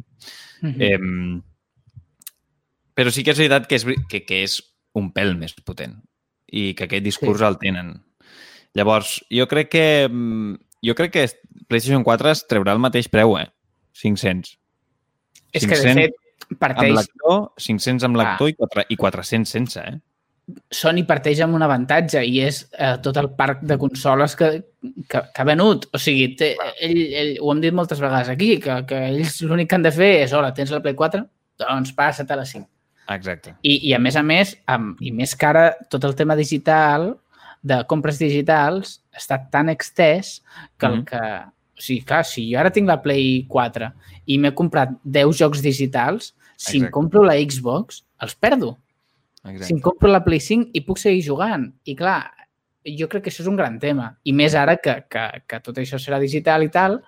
Mhm. 0.63 0.77
Eh, 0.79 1.43
però 2.95 3.11
sí 3.11 3.25
que 3.25 3.33
és 3.35 3.39
veritat 3.43 3.67
que 3.67 3.75
és, 3.81 3.85
que, 4.09 4.23
que 4.25 4.43
és 4.45 4.61
un 4.95 5.11
pèl 5.13 5.35
més 5.41 5.55
potent 5.59 5.99
i 6.53 6.73
que 6.79 6.85
aquest 6.87 7.03
discurs 7.05 7.41
Sí. 7.41 7.45
sí. 7.45 7.49
el 7.49 7.59
tenen. 7.59 7.93
Llavors, 8.79 9.19
jo 9.29 9.47
crec 9.49 9.69
que 9.75 9.85
mm, 10.09 10.55
jo 10.87 10.95
crec 10.95 11.13
que 11.13 11.27
PlayStation 11.69 12.05
4 12.05 12.31
es 12.31 12.47
treurà 12.47 12.73
el 12.77 12.79
mateix 12.85 13.09
preu, 13.09 13.37
eh? 13.41 13.49
500. 13.99 14.59
És 15.53 15.67
que, 15.67 15.77
de 15.77 15.83
500 15.83 15.95
fet, 16.03 16.15
Amb 16.53 16.59
parteix, 16.61 16.95
lector, 16.97 17.37
500 17.59 18.05
amb 18.09 18.17
Clar. 18.17 18.27
lector 18.27 18.49
i, 18.51 18.55
4, 18.59 18.85
i 18.89 18.97
400 19.01 19.49
sense, 19.57 19.81
eh? 19.81 19.99
Sony 20.75 21.05
parteix 21.07 21.39
amb 21.45 21.55
un 21.55 21.63
avantatge 21.63 22.21
i 22.27 22.41
és 22.43 22.65
eh, 22.75 22.97
tot 23.05 23.17
el 23.21 23.31
parc 23.39 23.61
de 23.63 23.77
consoles 23.79 24.35
que, 24.37 24.49
que, 25.09 25.21
que 25.33 25.43
ha 25.43 25.47
venut. 25.47 25.87
O 25.95 26.01
sigui, 26.03 26.33
té, 26.37 26.51
ell, 26.83 26.99
ell, 27.15 27.31
ho 27.41 27.53
hem 27.55 27.61
dit 27.63 27.73
moltes 27.73 28.01
vegades 28.03 28.29
aquí, 28.33 28.57
que, 28.61 28.81
que 28.91 28.99
ells 29.13 29.39
l'únic 29.47 29.71
que 29.71 29.79
han 29.79 29.87
de 29.87 29.93
fer 29.95 30.11
és, 30.25 30.35
hola, 30.37 30.51
tens 30.57 30.75
la 30.75 30.83
Play 30.85 30.97
4? 30.99 31.23
Doncs 31.63 31.95
passa-te 31.97 32.37
la 32.37 32.45
5. 32.49 32.67
Exacte. 33.15 33.55
I, 33.63 33.79
I 33.89 33.95
a 33.95 34.01
més 34.03 34.17
a 34.19 34.23
més, 34.27 34.57
amb, 34.71 34.99
i 35.01 35.13
més 35.15 35.33
que 35.39 35.47
ara, 35.47 35.65
tot 35.93 36.05
el 36.09 36.17
tema 36.19 36.37
digital, 36.39 37.13
de 37.63 37.79
compres 37.87 38.19
digitals, 38.19 38.97
està 39.15 39.39
tan 39.53 39.71
extès 39.71 40.41
que 40.77 40.87
el 40.91 40.99
Mhm. 41.01 41.05
que... 41.07 41.23
Sigui, 41.83 42.05
clar, 42.07 42.23
si 42.29 42.47
jo 42.53 42.61
ara 42.61 42.71
tinc 42.71 42.87
la 42.87 43.01
Play 43.03 43.43
4 43.51 43.89
i 44.31 44.39
m'he 44.39 44.53
comprat 44.59 44.95
10 45.03 45.35
jocs 45.41 45.63
digitals, 45.65 46.33
si 46.55 46.77
em 46.77 46.85
Exacte. 46.85 46.95
compro 46.95 47.25
la 47.27 47.35
Xbox, 47.41 48.05
els 48.23 48.37
perdo. 48.39 48.77
Exacte. 49.43 49.67
Si 49.67 49.75
em 49.75 49.81
compro 49.83 50.13
la 50.13 50.23
Play 50.23 50.39
5 50.41 50.71
i 50.79 50.85
puc 50.87 51.01
seguir 51.03 51.25
jugant. 51.27 51.67
I 51.91 51.97
clar, 51.99 52.21
jo 52.87 53.09
crec 53.11 53.27
que 53.27 53.33
això 53.33 53.43
és 53.43 53.51
un 53.51 53.59
gran 53.59 53.81
tema. 53.83 54.13
I 54.23 54.35
més 54.37 54.55
ara 54.55 54.77
que, 54.79 55.01
que, 55.11 55.27
que 55.49 55.61
tot 55.65 55.83
això 55.83 55.99
serà 55.99 56.21
digital 56.23 56.63
i 56.63 56.71
tal, 56.71 57.01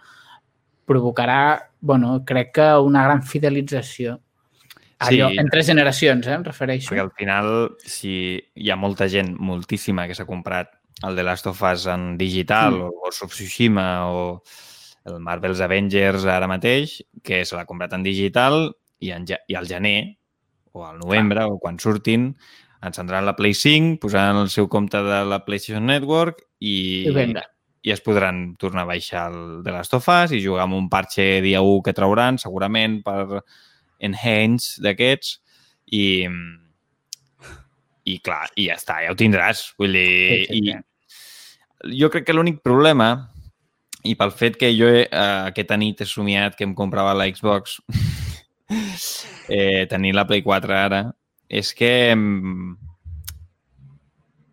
provocarà, 0.91 1.71
bueno, 1.81 2.19
crec 2.27 2.55
que 2.59 2.69
una 2.83 3.05
gran 3.07 3.23
fidelització. 3.23 4.19
Sí. 5.05 5.15
Allò, 5.15 5.29
entre 5.39 5.63
generacions, 5.67 6.27
eh, 6.27 6.35
em 6.35 6.45
refereixo. 6.47 6.91
Perquè 6.91 7.03
al 7.03 7.13
final, 7.15 7.49
si 7.79 8.15
hi 8.39 8.71
ha 8.71 8.77
molta 8.79 9.07
gent, 9.11 9.35
moltíssima, 9.39 10.07
que 10.09 10.17
s'ha 10.17 10.27
comprat 10.27 10.71
el 11.03 11.17
The 11.17 11.23
Last 11.27 11.47
of 11.51 11.63
Us 11.63 11.87
en 11.87 12.17
digital 12.19 12.79
Mm. 12.79 12.83
o 12.83 12.91
Ghost 13.05 13.23
of 13.25 13.33
Tsushima 13.33 14.07
o 14.11 14.43
el 15.05 15.21
Marvel's 15.21 15.61
Avengers 15.61 16.25
ara 16.25 16.47
mateix, 16.49 17.03
que 17.23 17.45
se 17.45 17.57
l'ha 17.57 17.67
comprat 17.67 17.93
en 17.93 18.03
digital 18.03 18.73
i, 19.01 19.11
en, 19.11 19.27
i 19.49 19.55
al 19.55 19.67
gener 19.69 20.17
o 20.73 20.87
al 20.87 20.99
novembre 20.99 21.45
o 21.45 21.59
quan 21.59 21.79
surtin 21.79 22.37
encendran 22.85 23.25
la 23.25 23.37
Play 23.37 23.55
5, 23.55 23.99
posaran 24.01 24.37
el 24.37 24.51
seu 24.51 24.69
compte 24.69 25.01
de 25.03 25.25
la 25.25 25.45
PlayStation 25.45 25.87
Network 25.87 26.43
i, 26.61 27.05
I 27.09 27.13
i 27.85 27.93
es 27.93 28.01
podran 28.01 28.57
tornar 28.57 28.83
a 28.83 28.89
baixar 28.89 29.31
el 29.31 29.63
de 29.63 29.73
les 29.73 29.93
Us 29.93 30.33
i 30.33 30.41
jugar 30.41 30.65
amb 30.65 30.75
un 30.75 30.89
parche 30.89 31.43
dia 31.45 31.61
1 31.61 31.83
que 31.85 31.93
trauran, 31.93 32.39
segurament 32.39 33.03
per 33.05 33.43
enhance 34.01 34.81
d'aquests 34.81 35.41
i, 35.93 36.25
i 38.05 38.19
clar, 38.21 38.49
i 38.57 38.69
ja 38.69 38.75
està, 38.77 38.99
ja 39.05 39.13
ho 39.13 39.17
tindràs. 39.17 39.73
Vull 39.79 39.93
dir, 39.97 40.47
Sí, 40.47 40.47
sí, 40.49 40.61
sí. 40.61 40.75
i 41.91 42.01
jo 42.01 42.09
crec 42.11 42.25
que 42.27 42.33
l'únic 42.37 42.63
problema 42.65 43.31
i 44.05 44.15
pel 44.17 44.31
fet 44.33 44.57
que 44.61 44.71
jo 44.77 44.89
he, 44.89 45.03
eh, 45.09 45.43
aquesta 45.51 45.77
nit 45.81 46.01
he 46.01 46.07
somiat 46.09 46.57
que 46.57 46.65
em 46.65 46.75
comprava 46.77 47.15
la 47.17 47.27
Xbox 47.33 47.79
eh, 49.49 49.87
tenir 49.91 50.15
la 50.15 50.27
Play 50.27 50.43
4 50.43 50.75
ara 50.77 51.03
és 51.49 51.73
que 51.77 52.15
mm, 52.15 52.77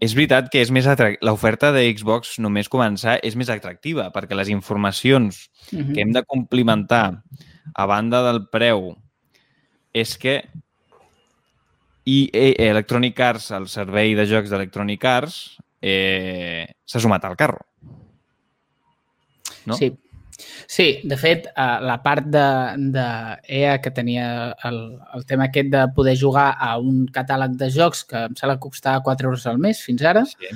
és 0.01 0.15
veritat 0.17 0.50
que 0.51 0.62
és 0.63 0.72
més 0.74 0.88
l'oferta 1.22 1.72
de 1.72 1.84
Xbox 1.96 2.38
només 2.39 2.70
començar 2.72 3.20
és 3.24 3.36
més 3.38 3.51
atractiva 3.53 4.10
perquè 4.12 4.36
les 4.36 4.50
informacions 4.50 5.50
Mhm. 5.72 5.93
que 5.93 6.01
hem 6.01 6.12
de 6.12 6.24
complimentar 6.27 7.22
a 7.75 7.86
banda 7.86 8.24
del 8.25 8.48
preu 8.50 8.98
és 9.93 10.17
que 10.17 10.41
i 12.05 12.29
eh, 12.34 12.53
Electronic 12.70 13.20
Arts, 13.20 13.51
el 13.58 13.67
servei 13.70 14.15
de 14.17 14.25
jocs 14.29 14.50
d'Electronic 14.50 15.03
Arts, 15.05 15.41
eh, 15.81 16.65
s'ha 16.86 17.01
sumat 17.01 17.25
al 17.25 17.38
carro. 17.38 17.65
No? 19.65 19.77
Sí. 19.77 19.91
Sí, 20.65 21.01
de 21.03 21.17
fet, 21.22 21.46
eh, 21.51 21.77
la 21.86 22.00
part 22.01 22.25
de, 22.34 22.46
de 22.96 23.05
EA 23.46 23.75
que 23.81 23.91
tenia 23.93 24.55
el, 24.65 24.79
el 25.13 25.25
tema 25.29 25.50
aquest 25.50 25.70
de 25.70 25.86
poder 25.96 26.15
jugar 26.17 26.55
a 26.58 26.77
un 26.81 27.05
catàleg 27.13 27.58
de 27.60 27.70
jocs 27.70 28.05
que 28.10 28.25
em 28.25 28.38
sembla 28.39 28.58
que 28.58 28.70
costava 28.70 29.03
4 29.05 29.29
euros 29.29 29.46
al 29.48 29.60
mes 29.62 29.84
fins 29.86 30.01
ara. 30.01 30.25
Sí. 30.25 30.50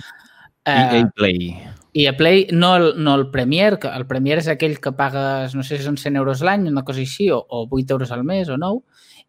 Eh, 0.66 1.02
EA 1.02 1.10
Play. 1.14 1.52
I 1.94 2.08
a 2.08 2.18
Play, 2.18 2.48
no 2.52 2.76
el, 2.76 2.88
no 2.98 3.14
el 3.16 3.30
Premier, 3.32 3.78
que 3.80 3.88
el 3.88 4.08
Premier 4.10 4.40
és 4.42 4.50
aquell 4.52 4.80
que 4.84 4.92
pagues, 4.98 5.54
no 5.56 5.64
sé 5.64 5.78
si 5.78 5.86
són 5.86 6.00
100 6.02 6.18
euros 6.20 6.42
l'any, 6.44 6.66
una 6.72 6.84
cosa 6.84 7.00
així, 7.06 7.30
o, 7.32 7.38
o 7.40 7.68
8 7.70 7.96
euros 7.96 8.12
al 8.12 8.26
mes 8.28 8.50
o 8.50 8.58
9, 8.58 8.82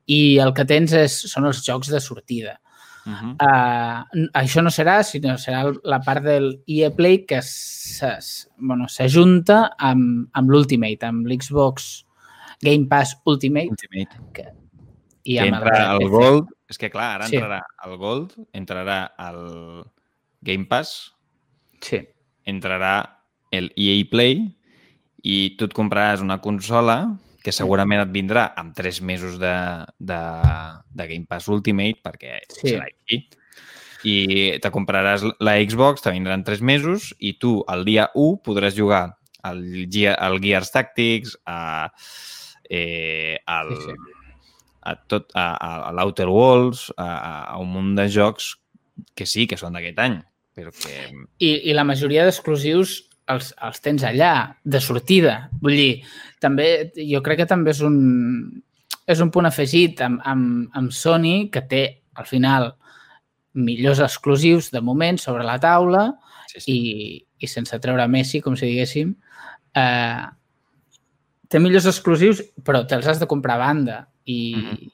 i 0.06 0.38
el 0.38 0.52
que 0.54 0.64
tens 0.64 0.92
és, 0.92 1.14
són 1.32 1.46
els 1.46 1.62
jocs 1.66 1.88
de 1.90 2.00
sortida. 2.00 2.60
Uh 3.06 3.12
-huh. 3.12 3.32
Uh, 3.38 4.28
això 4.34 4.62
no 4.62 4.70
serà, 4.70 5.02
sinó 5.04 5.36
serà 5.38 5.72
la 5.84 6.00
part 6.00 6.24
del 6.24 6.62
EA 6.66 6.90
Play 6.90 7.24
que 7.24 7.40
s'es- 7.42 8.48
bueno, 8.58 8.88
s'ajunta 8.88 9.72
amb, 9.78 10.28
amb 10.32 10.50
l'Ultimate, 10.50 11.06
amb 11.06 11.26
l'Xbox 11.26 12.04
Game 12.60 12.86
Pass 12.88 13.16
Ultimate 13.24 13.68
Ultimate. 13.68 14.54
i 15.22 15.38
que 15.38 15.46
entra 15.46 15.92
el 15.94 16.02
el 16.02 16.08
Gold. 16.08 16.48
És 16.68 16.78
que, 16.78 16.90
clar, 16.90 17.14
ara 17.16 17.26
Sí. 17.28 17.36
entrarà 17.36 17.62
el 17.84 17.96
Gold, 17.96 18.32
entrarà 18.52 19.12
el 19.18 19.84
Game 20.40 20.64
Pass, 20.66 21.12
Sí, 21.80 22.00
entrarà 22.44 23.18
el 23.50 23.72
EA 23.76 24.04
Play 24.10 24.56
i 25.22 25.56
tu 25.56 25.66
et 25.66 25.74
compraràs 25.74 26.20
una 26.20 26.40
consola 26.40 27.18
que 27.46 27.54
segurament 27.54 28.02
et 28.02 28.10
vindrà 28.10 28.48
amb 28.58 28.74
3 28.74 28.98
mesos 29.06 29.36
de, 29.38 29.54
de, 30.02 30.18
de 30.98 31.06
Game 31.12 31.28
Pass 31.30 31.46
Ultimate 31.52 32.02
perquè 32.02 32.40
Sí. 32.50 32.72
serà 32.74 32.88
aquí. 32.90 33.20
I 34.06 34.16
te 34.62 34.70
compraràs 34.74 35.22
la 35.42 35.54
Xbox, 35.62 36.02
te 36.02 36.12
vindran 36.14 36.42
3 36.46 36.60
mesos 36.66 37.12
i 37.18 37.36
tu 37.42 37.60
el 37.72 37.86
dia 37.86 38.10
1 38.14 38.42
podràs 38.46 38.74
jugar 38.76 39.04
al, 39.46 39.62
al 40.18 40.38
Gears 40.42 40.72
Tactics, 40.74 41.38
a, 41.46 41.92
eh, 42.68 43.38
al, 43.46 43.72
Sí, 43.76 43.82
sí. 43.86 43.96
a, 44.82 44.94
tot, 45.06 45.30
a, 45.34 45.48
a, 45.54 45.70
a 45.88 45.92
l'Outer 45.94 46.28
Worlds, 46.28 46.88
a, 46.98 47.08
a 47.54 47.58
un 47.62 47.70
munt 47.72 47.94
de 47.98 48.08
jocs 48.10 48.56
que 49.14 49.26
sí, 49.26 49.46
que 49.46 49.58
són 49.60 49.74
d'aquest 49.78 49.98
any, 50.02 50.20
però 50.56 50.70
que... 50.74 50.94
I, 51.38 51.70
i 51.70 51.74
la 51.76 51.84
majoria 51.86 52.24
d'exclusius 52.26 53.04
els, 53.32 53.52
els 53.62 53.80
tens 53.82 54.04
allà, 54.06 54.56
de 54.64 54.80
sortida. 54.80 55.48
Vull 55.62 55.76
dir, 55.76 55.92
també, 56.40 56.92
jo 57.10 57.22
crec 57.26 57.42
que 57.42 57.48
també 57.50 57.72
és 57.74 57.80
un, 57.86 57.96
és 59.06 59.20
un 59.22 59.30
punt 59.34 59.46
afegit 59.48 60.00
amb, 60.06 60.20
amb, 60.24 60.68
amb 60.78 60.92
Sony 60.94 61.48
que 61.52 61.62
té, 61.70 61.82
al 62.16 62.26
final, 62.26 62.72
millors 63.56 64.00
exclusius 64.04 64.70
de 64.70 64.80
moment 64.84 65.18
sobre 65.18 65.44
la 65.44 65.58
taula 65.60 66.10
Sí, 66.50 66.60
sí. 66.60 66.72
i, 66.72 67.26
i 67.40 67.48
sense 67.50 67.76
treure 67.82 68.04
Messi, 68.08 68.40
com 68.44 68.54
si 68.56 68.68
diguéssim, 68.68 69.14
eh, 69.76 70.24
té 71.48 71.58
millors 71.60 71.86
exclusius, 71.90 72.42
però 72.64 72.84
te'ls 72.88 73.06
has 73.10 73.20
de 73.20 73.26
comprar 73.30 73.56
a 73.56 73.64
banda. 73.64 73.98
I, 74.26 74.38
Mhm. 74.56 74.90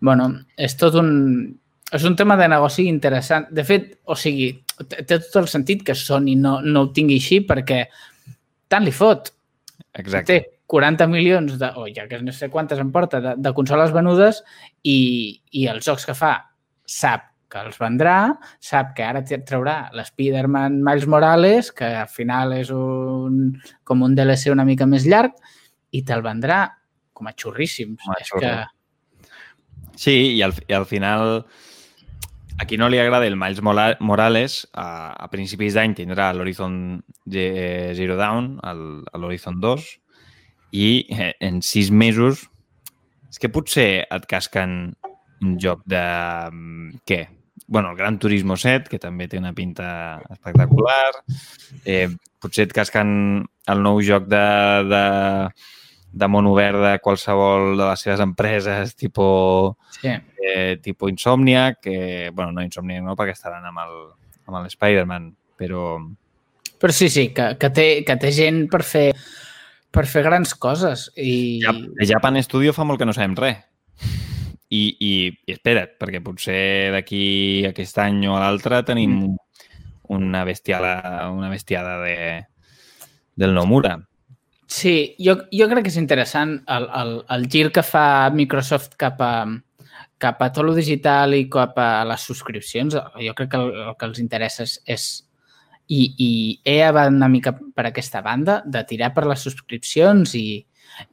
bueno, 0.00 0.28
és 0.56 0.76
tot 0.76 0.94
un... 0.94 1.59
És 1.92 2.04
un 2.06 2.14
tema 2.16 2.36
de 2.38 2.46
negoci 2.50 2.86
interessant. 2.88 3.48
De 3.50 3.64
fet, 3.66 3.90
o 4.06 4.16
sigui, 4.18 4.52
té 4.86 5.04
tot 5.08 5.40
el 5.42 5.48
sentit 5.50 5.82
que 5.86 5.96
Sony 5.98 6.36
no, 6.38 6.58
no 6.62 6.86
ho 6.86 6.90
tingui 6.94 7.18
així 7.18 7.40
perquè 7.46 7.82
tant 8.70 8.86
li 8.86 8.94
fot. 8.94 9.32
Exacte. 9.98 10.26
Té 10.30 10.60
40 10.70 11.08
milions, 11.10 11.56
de, 11.58 11.72
o 11.74 11.88
ja 11.90 12.06
que 12.06 12.20
no 12.22 12.32
sé 12.32 12.48
quantes 12.50 12.78
em 12.78 12.92
porta, 12.94 13.18
de, 13.24 13.34
de 13.42 13.52
consoles 13.56 13.90
venudes 13.90 14.44
i, 14.86 15.40
i 15.50 15.66
els 15.66 15.82
jocs 15.88 16.06
que 16.06 16.14
fa 16.14 16.36
sap 16.86 17.26
que 17.50 17.58
els 17.66 17.80
vendrà, 17.82 18.36
sap 18.62 18.92
que 18.94 19.02
ara 19.02 19.24
traurà 19.26 19.88
l'Spider-Man 19.98 20.76
Miles 20.86 21.08
Morales, 21.10 21.72
que 21.74 21.88
al 22.04 22.06
final 22.06 22.54
és 22.54 22.70
un, 22.70 23.48
com 23.82 24.06
un 24.06 24.14
DLC 24.14 24.54
una 24.54 24.66
mica 24.68 24.86
més 24.86 25.08
llarg, 25.10 25.34
i 25.90 26.04
te'l 26.06 26.22
vendrà 26.22 26.68
com 27.10 27.26
a 27.26 27.34
xurríssims. 27.34 28.06
És 28.20 28.30
que, 28.38 28.52
Sí, 30.00 30.14
i 30.38 30.42
al, 30.46 30.54
i 30.70 30.72
al 30.72 30.86
final 30.88 31.42
a 32.60 32.66
qui 32.68 32.76
no 32.76 32.90
li 32.92 32.98
agrada 33.00 33.24
el 33.26 33.38
Miles 33.40 33.62
Morales, 33.64 34.60
a, 34.76 34.86
a 35.16 35.28
principis 35.32 35.74
d'any 35.78 35.94
tindrà 35.96 36.30
l'Horizon 36.36 36.74
Ze- 37.24 37.94
Zero 37.96 38.18
Dawn, 38.20 38.58
l'Horizon 39.16 39.60
2, 39.62 39.86
i 40.76 40.88
eh, 41.10 41.32
en 41.40 41.62
sis 41.64 41.88
mesos 41.90 42.44
és 43.30 43.38
que 43.40 43.48
potser 43.50 44.04
et 44.04 44.26
casquen 44.28 44.92
un 45.40 45.56
joc 45.62 45.82
de... 45.88 46.04
mm, 46.52 47.00
Què? 47.08 47.22
bueno, 47.70 47.92
el 47.92 47.96
Gran 47.96 48.18
Turismo 48.18 48.56
7, 48.58 48.88
que 48.90 48.98
també 48.98 49.28
té 49.30 49.38
una 49.38 49.52
pinta 49.54 50.18
espectacular. 50.34 51.12
Eh, 51.86 52.08
potser 52.42 52.64
et 52.66 52.72
casquen 52.74 53.12
el 53.70 53.82
nou 53.84 54.00
joc 54.02 54.26
de, 54.26 54.40
de, 54.90 55.02
de 56.12 56.28
món 56.28 56.48
obert 56.50 56.80
de 56.82 56.94
qualsevol 57.02 57.76
de 57.78 57.84
les 57.84 58.00
seves 58.02 58.22
empreses, 58.24 58.96
tipus 58.98 59.76
sí. 60.00 60.14
eh, 60.42 60.78
tipus 60.82 61.12
Insomniac, 61.12 61.78
que, 61.82 62.30
bueno, 62.34 62.52
no 62.52 62.64
Insomniac 62.66 63.04
no, 63.06 63.14
perquè 63.18 63.36
estaran 63.36 63.66
amb 63.68 63.84
el, 63.84 63.94
amb 64.48 64.62
el 64.62 64.72
Spider-Man, 64.72 65.30
però 65.60 66.00
Però 66.80 66.92
sí, 66.96 67.10
sí, 67.12 67.28
que, 67.36 67.58
que, 67.60 67.68
té, 67.76 67.86
que 68.08 68.16
té 68.16 68.30
gent 68.32 68.62
per 68.72 68.80
fer, 68.88 69.10
per 69.92 70.06
fer 70.08 70.22
grans 70.24 70.54
coses. 70.56 71.10
I... 71.20 71.60
ja, 71.60 71.74
Japan 72.14 72.40
Studio 72.40 72.72
fa 72.72 72.86
molt 72.88 73.02
que 73.02 73.08
no 73.08 73.12
sabem 73.12 73.36
res. 73.36 73.60
I, 74.70 74.80
i, 75.02 75.12
i 75.28 75.52
espera't, 75.52 75.98
perquè 76.00 76.22
potser 76.24 76.88
d'aquí 76.94 77.66
aquest 77.68 77.98
any 78.00 78.22
o 78.30 78.38
l'altre 78.38 78.80
tenim 78.86 79.34
una 80.14 80.44
bestiada, 80.46 81.28
una 81.28 81.50
bestiada 81.52 81.98
de, 82.00 82.16
del 83.36 83.52
Nomura. 83.52 83.98
Sí, 84.70 85.16
jo, 85.18 85.34
jo 85.50 85.66
crec 85.66 85.88
que 85.88 85.90
és 85.90 85.98
interessant 85.98 86.52
el, 86.70 86.84
el, 87.00 87.16
el 87.34 87.46
gir 87.50 87.72
que 87.74 87.82
fa 87.82 88.30
Microsoft 88.30 88.94
cap 89.00 89.18
a, 89.26 89.32
cap 90.22 90.44
a 90.44 90.50
tot 90.54 90.68
lo 90.68 90.76
digital 90.76 91.34
i 91.34 91.48
cap 91.50 91.74
a 91.82 92.04
les 92.06 92.22
subscripcions. 92.28 92.94
Jo 92.94 93.34
crec 93.34 93.50
que 93.50 93.58
el, 93.58 93.72
el 93.88 93.96
que 93.98 94.06
els 94.06 94.20
interessa 94.22 94.62
és, 94.68 94.76
és 94.94 95.06
i, 95.90 96.04
i 96.22 96.30
EA 96.70 96.92
va 96.94 97.08
una 97.10 97.28
mica 97.32 97.56
per 97.58 97.88
aquesta 97.88 98.22
banda 98.22 98.60
de 98.62 98.84
tirar 98.86 99.10
per 99.16 99.26
les 99.26 99.42
subscripcions 99.42 100.36
i, 100.38 100.46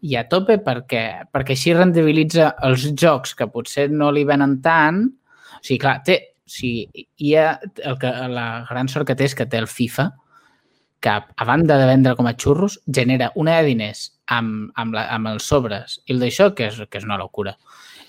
i 0.05 0.15
a 0.19 0.27
tope 0.29 0.59
perquè, 0.61 1.03
perquè 1.33 1.57
així 1.57 1.73
rendibilitza 1.73 2.51
els 2.67 2.85
jocs 2.93 3.33
que 3.39 3.49
potser 3.49 3.87
no 3.89 4.11
li 4.13 4.27
venen 4.27 4.59
tant. 4.61 5.01
O 5.57 5.63
sigui, 5.63 5.81
clar, 5.81 5.97
té, 6.05 6.19
o 6.45 6.53
sigui, 6.59 7.07
EA, 7.31 7.55
el 7.89 7.97
que, 7.97 8.13
la 8.37 8.47
gran 8.69 8.93
sort 8.93 9.09
que 9.09 9.17
té 9.17 9.31
és 9.31 9.37
que 9.37 9.49
té 9.49 9.57
el 9.63 9.71
FIFA, 9.71 10.11
que 10.99 11.09
a 11.09 11.45
banda 11.45 11.77
de 11.77 11.85
vendre 11.85 12.15
com 12.15 12.27
a 12.27 12.33
xurros, 12.33 12.79
genera 12.87 13.31
una 13.35 13.57
de 13.59 13.67
diners 13.69 14.07
amb, 14.27 14.71
amb, 14.75 14.95
la, 14.97 15.07
amb 15.13 15.29
els 15.33 15.45
sobres 15.45 15.99
i 16.05 16.15
el 16.15 16.23
d'això, 16.23 16.51
que 16.57 16.71
és, 16.71 16.79
que 16.89 17.01
és 17.01 17.05
una 17.05 17.19
locura. 17.21 17.55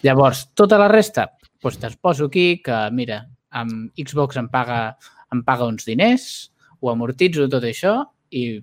Llavors, 0.03 0.47
tota 0.57 0.79
la 0.81 0.89
resta, 0.89 1.29
doncs 1.63 1.79
te'ls 1.83 1.99
poso 2.01 2.29
aquí, 2.31 2.63
que 2.65 2.79
mira, 2.95 3.25
amb 3.51 3.93
Xbox 3.99 4.39
em 4.41 4.49
paga, 4.53 4.97
em 5.35 5.43
paga 5.45 5.69
uns 5.69 5.85
diners, 5.89 6.51
ho 6.81 6.93
amortitzo 6.93 7.49
tot 7.51 7.67
això 7.67 7.99
i, 8.31 8.61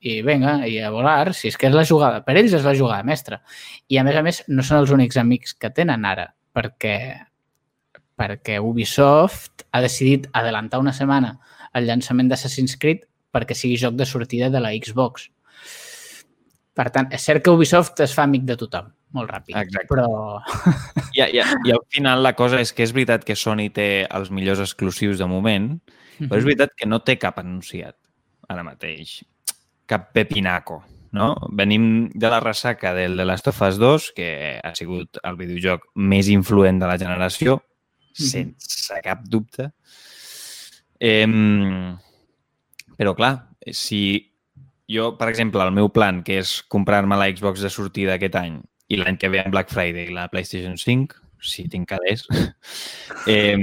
i 0.00 0.18
vinga, 0.26 0.58
i 0.66 0.78
a 0.82 0.90
volar, 0.94 1.34
si 1.36 1.52
és 1.52 1.58
que 1.58 1.68
és 1.68 1.76
la 1.76 1.86
jugada, 1.86 2.22
per 2.24 2.38
ells 2.40 2.56
és 2.56 2.66
la 2.66 2.74
jugada 2.78 3.06
mestra. 3.06 3.42
I 3.88 4.00
a 4.00 4.06
més 4.06 4.16
a 4.16 4.24
més, 4.24 4.42
no 4.48 4.64
són 4.64 4.82
els 4.82 4.94
únics 4.94 5.20
amics 5.20 5.54
que 5.54 5.70
tenen 5.74 6.06
ara, 6.08 6.30
perquè 6.56 6.98
perquè 8.18 8.56
Ubisoft 8.58 9.62
ha 9.70 9.80
decidit 9.80 10.24
adelantar 10.34 10.80
una 10.82 10.90
setmana 10.90 11.36
el 11.78 11.86
llançament 11.86 12.26
d'Assassin's 12.30 12.74
Creed 12.80 13.04
perquè 13.38 13.54
sigui 13.54 13.78
joc 13.80 13.94
de 13.98 14.06
sortida 14.06 14.50
de 14.50 14.62
la 14.62 14.74
Xbox. 14.74 15.30
Per 16.78 16.86
tant, 16.94 17.08
és 17.14 17.24
cert 17.24 17.42
que 17.42 17.54
Ubisoft 17.54 17.98
es 18.04 18.12
fa 18.14 18.26
amic 18.28 18.44
de 18.46 18.54
tothom, 18.58 18.90
molt 19.16 19.30
ràpid. 19.32 19.56
Exacte. 19.58 19.88
Però... 19.90 20.42
I, 21.18 21.24
i, 21.24 21.40
I 21.42 21.74
al 21.74 21.82
final 21.94 22.22
la 22.22 22.34
cosa 22.38 22.60
és 22.62 22.70
que 22.74 22.84
és 22.86 22.92
veritat 22.94 23.24
que 23.26 23.38
Sony 23.38 23.66
té 23.74 23.88
els 24.04 24.30
millors 24.34 24.62
exclusius 24.62 25.18
de 25.18 25.26
moment, 25.30 25.72
però 26.20 26.38
és 26.38 26.46
veritat 26.46 26.76
que 26.78 26.86
no 26.86 27.00
té 27.02 27.16
cap 27.18 27.40
anunciat 27.42 27.96
ara 28.48 28.62
mateix. 28.66 29.18
Cap 29.88 30.10
pepinaco, 30.14 30.82
no? 31.16 31.32
Venim 31.56 32.08
de 32.14 32.30
la 32.30 32.40
ressaca 32.44 32.92
del 32.94 33.16
The 33.18 33.26
Last 33.26 33.50
of 33.50 33.62
Us 33.66 33.80
2, 33.80 34.10
que 34.14 34.28
ha 34.62 34.74
sigut 34.78 35.18
el 35.24 35.38
videojoc 35.40 35.88
més 35.96 36.30
influent 36.30 36.78
de 36.78 36.90
la 36.90 36.98
generació, 37.00 37.58
sense 38.14 39.02
cap 39.02 39.24
dubte. 39.26 39.70
Eh, 40.98 41.26
però, 42.98 43.14
clar, 43.14 43.32
si 43.70 44.02
jo, 44.88 45.12
per 45.18 45.28
exemple, 45.28 45.62
el 45.62 45.72
meu 45.76 45.92
plan, 45.92 46.22
que 46.24 46.40
és 46.42 46.58
comprar-me 46.72 47.16
la 47.20 47.28
Xbox 47.30 47.62
de 47.62 47.70
sortida 47.70 48.16
aquest 48.16 48.36
any 48.40 48.58
i 48.88 48.96
l'any 48.96 49.18
que 49.20 49.28
ve 49.28 49.42
en 49.42 49.52
Black 49.52 49.70
Friday 49.70 50.08
la 50.16 50.30
PlayStation 50.32 50.78
5, 50.80 51.20
si 51.44 51.68
tinc 51.68 51.90
calés, 51.90 52.24
eh, 53.28 53.54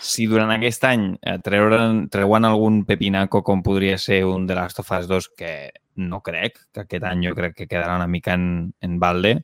si 0.00 0.26
durant 0.26 0.50
aquest 0.54 0.86
any 0.88 1.10
eh, 1.20 1.36
treuren, 1.44 2.06
treuen 2.12 2.48
algun 2.48 2.82
pepinaco 2.88 3.42
com 3.44 3.62
podria 3.62 3.98
ser 4.00 4.24
un 4.26 4.46
The 4.48 4.56
Last 4.56 4.80
of 4.80 4.92
Us 4.96 5.08
2, 5.12 5.28
que 5.36 5.52
no 5.96 6.22
crec, 6.24 6.58
que 6.72 6.86
aquest 6.86 7.04
any 7.04 7.28
jo 7.28 7.34
crec 7.36 7.56
que 7.56 7.68
quedarà 7.68 8.00
una 8.00 8.08
mica 8.08 8.34
en, 8.34 8.72
en 8.80 8.98
balde, 8.98 9.36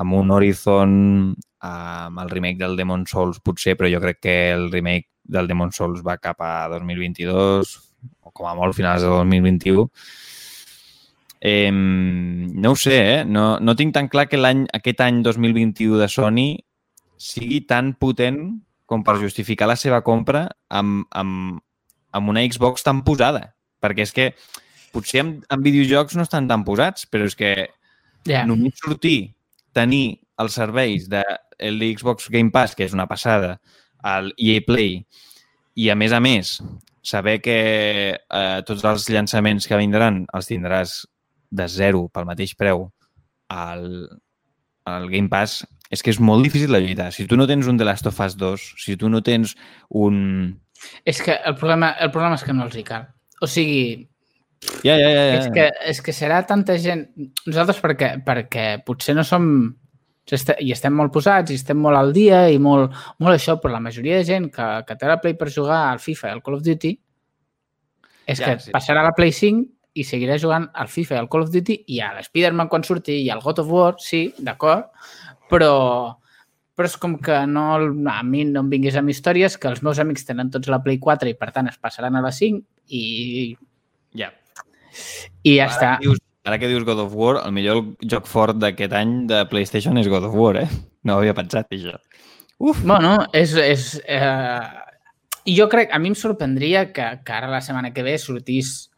amb 0.00 0.16
un 0.16 0.32
Horizon, 0.32 1.36
amb 1.66 2.20
el 2.24 2.32
remake 2.32 2.60
del 2.64 2.76
Demon 2.80 3.06
Souls 3.08 3.40
potser, 3.44 3.76
però 3.76 3.92
jo 3.92 4.00
crec 4.00 4.24
que 4.24 4.36
el 4.56 4.70
remake 4.72 5.12
del 5.24 5.48
Demon 5.52 5.72
Souls 5.72 6.00
va 6.06 6.18
cap 6.22 6.40
a 6.40 6.68
2022 6.72 7.76
o 8.22 8.30
com 8.30 8.48
a 8.48 8.54
molt 8.58 8.76
finals 8.76 9.02
de 9.04 9.10
2021. 9.10 9.86
Eh, 11.40 11.70
no 11.72 12.72
ho 12.72 12.76
sé, 12.76 12.96
eh? 12.96 13.24
No, 13.24 13.58
no 13.60 13.76
tinc 13.76 13.94
tan 13.94 14.08
clar 14.08 14.26
que 14.28 14.40
l'any 14.40 14.64
aquest 14.74 15.02
any 15.04 15.20
2021 15.22 16.00
de 16.00 16.08
Sony 16.10 16.46
sigui 17.20 17.62
tan 17.68 17.94
potent 18.00 18.40
com 18.86 19.02
per 19.04 19.18
justificar 19.20 19.68
la 19.68 19.76
seva 19.76 20.00
compra 20.06 20.46
amb, 20.70 21.06
amb, 21.10 21.60
amb 22.12 22.32
una 22.32 22.44
Xbox 22.46 22.86
tan 22.86 23.02
posada. 23.06 23.54
Perquè 23.82 24.06
és 24.06 24.14
que 24.16 24.30
potser 24.94 25.22
en, 25.22 25.32
en 25.52 25.64
videojocs 25.64 26.16
no 26.16 26.24
estan 26.24 26.48
tan 26.48 26.64
posats, 26.64 27.08
però 27.10 27.26
és 27.28 27.36
que 27.36 27.56
Ja. 28.26 28.42
només 28.46 28.74
sortir, 28.82 29.36
tenir 29.72 30.18
els 30.42 30.56
serveis 30.58 31.04
de 31.08 31.22
el 31.58 31.78
de 31.78 31.92
Xbox 31.96 32.28
Game 32.28 32.50
Pass, 32.50 32.74
que 32.74 32.84
és 32.84 32.92
una 32.92 33.06
passada, 33.06 33.60
el 34.04 34.32
EA 34.36 34.60
Play, 34.66 35.06
i 35.76 35.88
a 35.90 35.94
més 35.94 36.12
a 36.12 36.20
més, 36.20 36.60
saber 37.06 37.38
que 37.42 37.58
eh, 38.16 38.58
tots 38.66 38.84
els 38.84 39.06
llançaments 39.12 39.68
que 39.68 39.78
vindran 39.78 40.24
els 40.34 40.50
tindràs 40.50 40.98
de 41.56 41.68
zero 41.70 42.06
pel 42.10 42.26
mateix 42.26 42.56
preu 42.58 42.88
al, 43.54 43.86
al 44.90 45.08
Game 45.12 45.30
Pass, 45.30 45.62
és 45.90 46.02
que 46.02 46.10
és 46.10 46.18
molt 46.18 46.42
difícil 46.42 46.74
de 46.74 46.82
lluitar. 46.82 47.12
Si 47.14 47.28
tu 47.30 47.38
no 47.38 47.46
tens 47.46 47.68
un 47.70 47.78
The 47.78 47.86
Last 47.86 48.10
of 48.10 48.18
Us 48.20 48.34
2, 48.40 48.66
si 48.82 48.98
tu 48.98 49.10
no 49.12 49.22
tens 49.22 49.54
un... 49.88 50.18
És 51.06 51.22
que 51.22 51.38
el 51.38 51.54
problema, 51.56 51.94
el 52.02 52.10
problema 52.10 52.36
és 52.36 52.44
que 52.44 52.56
no 52.56 52.66
els 52.66 52.74
hi 52.76 52.84
cal. 52.86 53.06
O 53.40 53.46
sigui, 53.48 54.08
Ja, 54.82 54.96
ja, 54.96 55.08
ja, 55.10 55.24
ja. 55.30 55.34
és, 55.38 55.48
que, 55.52 55.66
és 55.92 56.00
que 56.02 56.14
serà 56.16 56.40
tanta 56.48 56.76
gent... 56.80 57.06
Nosaltres 57.46 57.80
perquè, 57.82 58.16
perquè 58.26 58.68
potser 58.86 59.14
no 59.16 59.24
som... 59.26 59.48
I 60.26 60.72
estem 60.74 60.94
molt 60.98 61.12
posats, 61.14 61.52
i 61.54 61.58
estem 61.60 61.78
molt 61.78 61.98
al 61.98 62.12
dia, 62.14 62.48
i 62.50 62.58
molt, 62.58 62.94
molt 63.22 63.36
això, 63.36 63.60
però 63.62 63.76
la 63.76 63.82
majoria 63.84 64.18
de 64.18 64.26
gent 64.26 64.48
que, 64.50 64.66
que 64.88 64.96
té 64.98 65.06
la 65.06 65.20
Play 65.22 65.36
per 65.38 65.52
jugar 65.54 65.84
al 65.92 66.00
FIFA 66.02 66.28
i 66.28 66.34
al 66.34 66.42
Call 66.42 66.58
of 66.58 66.64
Duty 66.66 66.92
és 68.26 68.40
Ja, 68.40 68.48
que 68.48 68.64
sí. 68.64 68.72
passarà 68.74 69.04
a 69.04 69.06
la 69.06 69.14
Play 69.14 69.30
5 69.30 69.62
i 69.96 70.04
seguirà 70.04 70.36
jugant 70.42 70.66
al 70.74 70.90
FIFA 70.90 71.14
i 71.14 71.20
al 71.20 71.30
Call 71.30 71.46
of 71.46 71.52
Duty 71.54 71.78
i 71.94 72.00
a 72.02 72.10
l'Spider-Man 72.16 72.68
quan 72.72 72.84
surti 72.84 73.20
i 73.22 73.30
al 73.30 73.40
God 73.44 73.62
of 73.62 73.70
War, 73.70 73.94
sí, 74.02 74.26
d'acord, 74.42 74.90
però, 75.50 75.72
però 76.74 76.90
és 76.90 76.98
com 77.00 77.16
que 77.22 77.38
no, 77.46 77.68
a 78.10 78.18
mi 78.26 78.44
no 78.50 78.64
em 78.66 78.74
vinguis 78.74 78.98
amb 78.98 79.14
històries 79.14 79.56
que 79.62 79.70
els 79.70 79.84
meus 79.86 80.02
amics 80.02 80.26
tenen 80.26 80.50
tots 80.50 80.68
la 80.72 80.82
Play 80.82 80.98
4 80.98 81.30
i 81.30 81.38
per 81.38 81.52
tant 81.54 81.70
es 81.70 81.78
passaran 81.78 82.18
a 82.18 82.24
la 82.26 82.34
5 82.34 82.64
i, 82.98 83.54
ja. 84.18 84.34
i 85.46 85.54
ja 85.54 85.68
ara 85.70 85.72
està. 85.72 85.96
Dius, 86.02 86.18
ara 86.46 86.58
que 86.62 86.70
dius 86.70 86.86
God 86.86 87.02
of 87.02 87.14
War, 87.18 87.40
el 87.42 87.52
millor 87.52 87.82
joc 88.06 88.28
fort 88.30 88.58
d'aquest 88.62 88.94
any 88.94 89.14
de 89.30 89.42
PlayStation 89.50 89.98
és 89.98 90.08
God 90.08 90.28
of 90.28 90.36
War, 90.38 90.56
eh? 90.62 90.68
No 91.04 91.16
ho 91.16 91.22
havia 91.22 91.34
pensat, 91.34 91.68
això. 91.74 91.98
Uf! 92.58 92.82
Bueno, 92.84 93.18
és... 93.34 93.54
és 93.60 93.94
eh... 94.06 94.82
Jo 95.46 95.68
crec, 95.70 95.92
a 95.94 96.00
mi 96.02 96.10
em 96.10 96.16
sorprendria 96.18 96.88
que, 96.90 97.04
que 97.22 97.34
ara 97.34 97.46
la 97.46 97.60
setmana 97.62 97.92
que 97.94 98.02
ve 98.02 98.16
sortís 98.18 98.88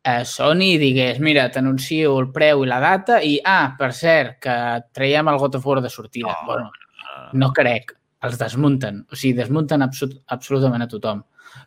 eh, 0.00 0.22
Sony 0.24 0.62
i 0.70 0.78
digués, 0.80 1.18
mira, 1.20 1.50
t'anuncio 1.52 2.14
el 2.16 2.30
preu 2.32 2.64
i 2.64 2.68
la 2.70 2.78
data 2.80 3.18
i, 3.20 3.34
ah, 3.44 3.74
per 3.76 3.90
cert, 3.96 4.38
que 4.40 4.54
traiem 4.96 5.28
el 5.28 5.40
God 5.42 5.58
of 5.58 5.66
War 5.68 5.82
de 5.84 5.90
sortida. 5.92 6.32
No, 6.32 6.46
bueno, 6.46 6.70
no 7.36 7.50
crec. 7.56 7.92
Els 8.24 8.36
desmunten. 8.40 9.04
O 9.08 9.16
sigui, 9.16 9.34
desmunten 9.38 9.84
absolut, 9.84 10.18
absolutament 10.32 10.84
a 10.84 10.88
tothom. 10.88 11.22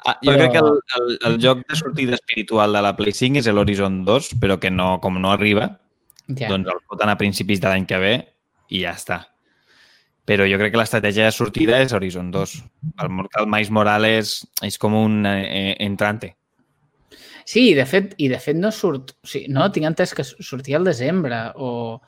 Ah, 0.06 0.18
jo 0.22 0.32
Però- 0.32 0.38
crec 0.40 0.52
que 0.52 0.60
el, 0.60 0.72
el, 1.00 1.18
el 1.30 1.38
joc 1.42 1.62
de 1.68 1.76
sortida 1.80 2.16
espiritual 2.16 2.74
de 2.74 2.82
la 2.84 2.96
Play 2.96 3.14
5 3.16 3.40
és 3.40 3.48
l'Horizon 3.48 4.02
2, 4.06 4.34
però 4.42 4.60
que 4.60 4.72
no, 4.72 5.00
com 5.02 5.20
no 5.22 5.32
arriba, 5.32 5.80
Ja. 6.28 6.48
doncs 6.48 6.70
el 6.72 6.80
foten 6.88 7.10
a 7.12 7.18
principis 7.20 7.60
de 7.60 7.68
l'any 7.68 7.86
que 7.86 7.98
ve 8.00 8.14
i 8.72 8.82
ja 8.84 8.94
està. 8.96 9.18
Però 10.24 10.46
jo 10.48 10.56
crec 10.58 10.72
que 10.72 10.80
l'estratègia 10.80 11.26
de 11.28 11.34
sortida 11.36 11.82
és 11.84 11.92
Horizon 11.92 12.30
2. 12.32 12.54
El, 13.04 13.10
el 13.42 13.48
Miles 13.52 13.70
Morales 13.76 14.32
és 14.64 14.78
com 14.80 14.94
un 14.96 15.26
eh, 15.28 15.76
entrante. 15.84 16.36
Sí, 17.44 17.72
i 17.72 17.74
de 17.76 17.84
fet, 17.86 18.14
i 18.24 18.30
de 18.32 18.40
fet 18.40 18.56
no 18.56 18.72
surt... 18.72 19.18
O 19.20 19.28
sigui, 19.28 19.50
no, 19.52 19.66
tinc 19.76 19.86
entès 19.90 20.14
que 20.16 20.24
sortia 20.24 20.78
al 20.80 20.86
desembre 20.88 21.50
o... 21.60 22.00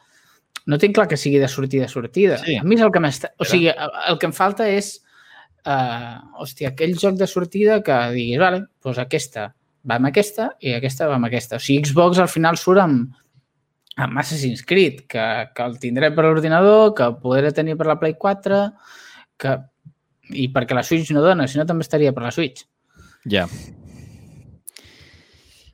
No 0.65 0.77
tinc 0.81 0.95
clar 0.95 1.09
que 1.11 1.17
sigui 1.19 1.38
de 1.43 1.49
sortida 1.51 1.85
a 1.85 1.91
sortida. 1.91 2.38
Sí. 2.39 2.55
A 2.55 2.63
mi 2.63 2.79
és 2.79 2.81
el 2.88 2.91
que 2.95 3.01
m'està... 3.03 3.33
O 3.38 3.43
sigui, 3.45 3.67
el 3.67 4.17
que 4.17 4.29
em 4.31 4.33
falta 4.33 4.69
és... 4.71 5.01
Uh, 5.65 6.21
hòstia, 6.38 6.69
aquell 6.69 6.93
joc 7.01 7.15
de 7.17 7.25
sortida 7.25 7.80
que 7.82 7.95
diguis, 8.13 8.38
vale, 8.38 8.60
doncs 8.86 8.99
aquesta 9.01 9.47
va 9.86 9.97
amb 9.97 10.10
aquesta 10.12 10.51
i 10.62 10.75
aquesta 10.78 11.08
va 11.10 11.17
amb 11.17 11.30
aquesta. 11.30 11.58
O 11.58 11.63
sigui, 11.63 11.86
Xbox 11.88 12.21
al 12.21 12.30
final 12.30 12.60
surt 12.62 12.84
amb, 12.84 13.15
amb 14.06 14.21
Assassin's 14.21 14.65
Creed, 14.67 15.06
que, 15.10 15.23
que 15.56 15.65
el 15.65 15.80
tindré 15.82 16.12
per 16.13 16.28
l'ordinador, 16.28 16.93
que 16.97 17.10
podré 17.23 17.54
tenir 17.56 17.78
per 17.80 17.89
la 17.89 17.97
Play 18.01 18.17
4, 18.21 18.62
que... 19.41 19.56
i 20.34 20.47
perquè 20.54 20.78
la 20.78 20.86
Switch 20.86 21.12
no 21.13 21.21
dona, 21.25 21.45
si 21.49 21.60
no 21.62 21.67
també 21.69 21.86
estaria 21.86 22.13
per 22.13 22.25
la 22.25 22.34
Switch. 22.34 22.65
Ja. 23.30 23.45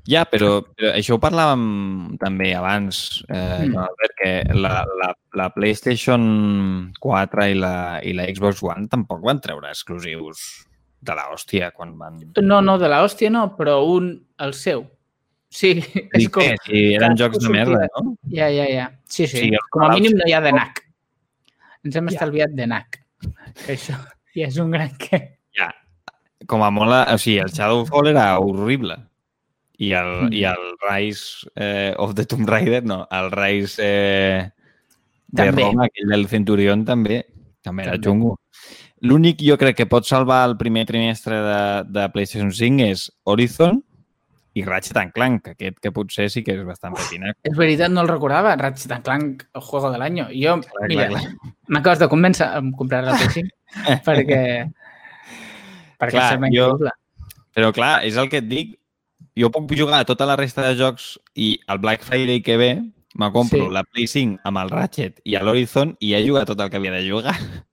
Ja, 0.10 0.24
però, 0.26 0.64
però 0.66 0.96
això 0.98 1.16
ho 1.16 1.22
parlàvem 1.22 2.18
també 2.22 2.56
abans, 2.58 3.22
eh, 3.30 3.68
Mm. 3.68 3.78
Albert, 3.78 4.16
que 4.18 4.32
la, 4.58 4.86
la, 5.02 5.12
la 5.38 5.50
PlayStation 5.54 6.92
4 7.00 7.46
i 7.52 7.54
la, 7.54 8.00
i 8.02 8.14
la 8.18 8.26
Xbox 8.34 8.64
One 8.66 8.88
tampoc 8.90 9.22
van 9.24 9.40
treure 9.44 9.70
exclusius 9.70 10.66
de 11.02 11.14
la 11.18 11.28
hòstia 11.30 11.72
quan 11.72 11.94
van... 12.00 12.18
No, 12.42 12.62
no, 12.62 12.78
de 12.82 12.90
la 12.90 13.04
hòstia 13.06 13.30
no, 13.30 13.56
però 13.58 13.80
un, 13.86 14.12
el 14.40 14.54
seu. 14.58 14.88
Sí, 15.52 15.76
és 16.18 16.30
com... 16.30 16.42
que 16.42 16.56
si 16.66 16.82
eren 16.96 17.18
jocs 17.20 17.38
de 17.44 17.50
merda, 17.54 17.86
no? 18.00 18.16
Ja, 18.32 18.50
ja, 18.50 18.66
ja. 18.70 18.88
Sí, 19.06 19.28
sí. 19.28 19.38
Sí, 19.38 19.50
sí 19.52 19.62
com 19.70 19.86
a 19.86 19.92
mínim 19.94 20.18
no 20.18 20.26
hi 20.26 20.34
ha 20.34 20.42
de 20.42 20.54
NAC. 20.56 20.82
Ens 21.86 21.96
hem 21.98 22.10
Ja. 22.10 22.16
estalviat 22.16 22.58
de 22.58 22.68
NAC. 22.74 22.98
Que 23.66 23.76
això 23.76 23.98
ja 24.34 24.48
és 24.48 24.58
un 24.58 24.72
gran 24.74 24.90
què. 24.98 25.20
Ja. 25.58 25.70
Com 26.50 26.64
a 26.66 26.72
molt... 26.74 26.94
O 27.12 27.18
sigui, 27.22 27.38
el 27.44 27.52
Shadowfall 27.54 28.14
era 28.14 28.40
horrible. 28.40 28.96
I 29.82 29.92
el, 29.98 30.10
Mm. 30.28 30.34
i 30.38 30.44
el 30.46 30.66
Rise 30.84 31.50
eh, 31.56 31.94
of 31.98 32.14
the 32.16 32.26
Tomb 32.30 32.48
Raider, 32.50 32.84
no, 32.86 33.08
el 33.10 33.32
Rise 33.34 33.82
eh, 33.82 34.50
de 35.32 35.44
També. 35.48 35.64
Roma, 35.64 35.88
aquell 35.90 36.12
del 36.14 36.28
Centurion, 36.30 36.84
també, 36.86 37.24
també 37.66 37.88
era 37.88 37.96
xungo. 37.98 38.36
L'únic 39.02 39.40
jo 39.42 39.56
crec 39.58 39.80
que 39.80 39.88
pot 39.90 40.06
salvar 40.06 40.44
el 40.46 40.58
primer 40.60 40.84
trimestre 40.86 41.40
de, 41.42 41.62
de 41.90 42.04
PlayStation 42.14 42.52
5 42.54 42.86
és 42.92 43.08
Horizon 43.26 43.80
i 44.54 44.66
Ratchet 44.68 45.00
Clank, 45.16 45.48
aquest 45.56 45.80
que 45.82 45.90
potser 45.96 46.28
sí 46.30 46.44
que 46.46 46.54
és 46.54 46.62
bastant 46.68 46.94
pepinac. 46.94 47.38
És 47.48 47.56
veritat, 47.58 47.90
no 47.90 48.04
el 48.04 48.12
recordava. 48.12 48.52
Ratchet 48.60 48.94
Clank, 49.02 49.46
el 49.56 49.62
juego 49.66 49.90
de 49.90 49.98
l'any. 49.98 50.20
Jo, 50.36 50.58
Clar, 50.62 50.90
mira, 50.92 51.08
m'acabes 51.72 52.04
de 52.04 52.10
convèncer 52.12 52.46
a 52.46 52.62
comprar 52.78 53.02
la 53.08 53.16
Play 53.18 53.32
5 53.40 53.98
perquè, 54.06 54.42
perquè 55.98 56.18
Clar, 56.20 56.30
sembla 56.36 56.52
jo- 56.54 56.68
increïble. 56.76 56.94
Però 57.56 57.72
clar, 57.76 57.96
és 58.08 58.16
el 58.22 58.30
que 58.30 58.40
et 58.44 58.48
dic, 58.48 58.78
jo 59.38 59.50
puc 59.52 59.72
jugar 59.78 60.02
a 60.02 60.06
tota 60.06 60.26
la 60.28 60.36
resta 60.36 60.62
de 60.68 60.76
jocs 60.80 61.18
i 61.36 61.54
el 61.68 61.80
Black 61.80 62.04
Friday 62.04 62.42
que 62.42 62.58
ve 62.58 62.72
me 63.16 63.32
compro 63.32 63.66
Sí. 63.68 63.74
la 63.74 63.84
Play 63.84 64.08
5 64.08 64.40
amb 64.44 64.58
el 64.58 64.70
Ratchet 64.72 65.20
i 65.26 65.36
l'Horizon 65.36 65.96
i 66.00 66.14
he 66.16 66.22
jugat 66.28 66.48
tot 66.48 66.60
el 66.62 66.70
que 66.70 66.78
havia 66.78 66.92
de 66.92 67.04
jugar. 67.10 67.36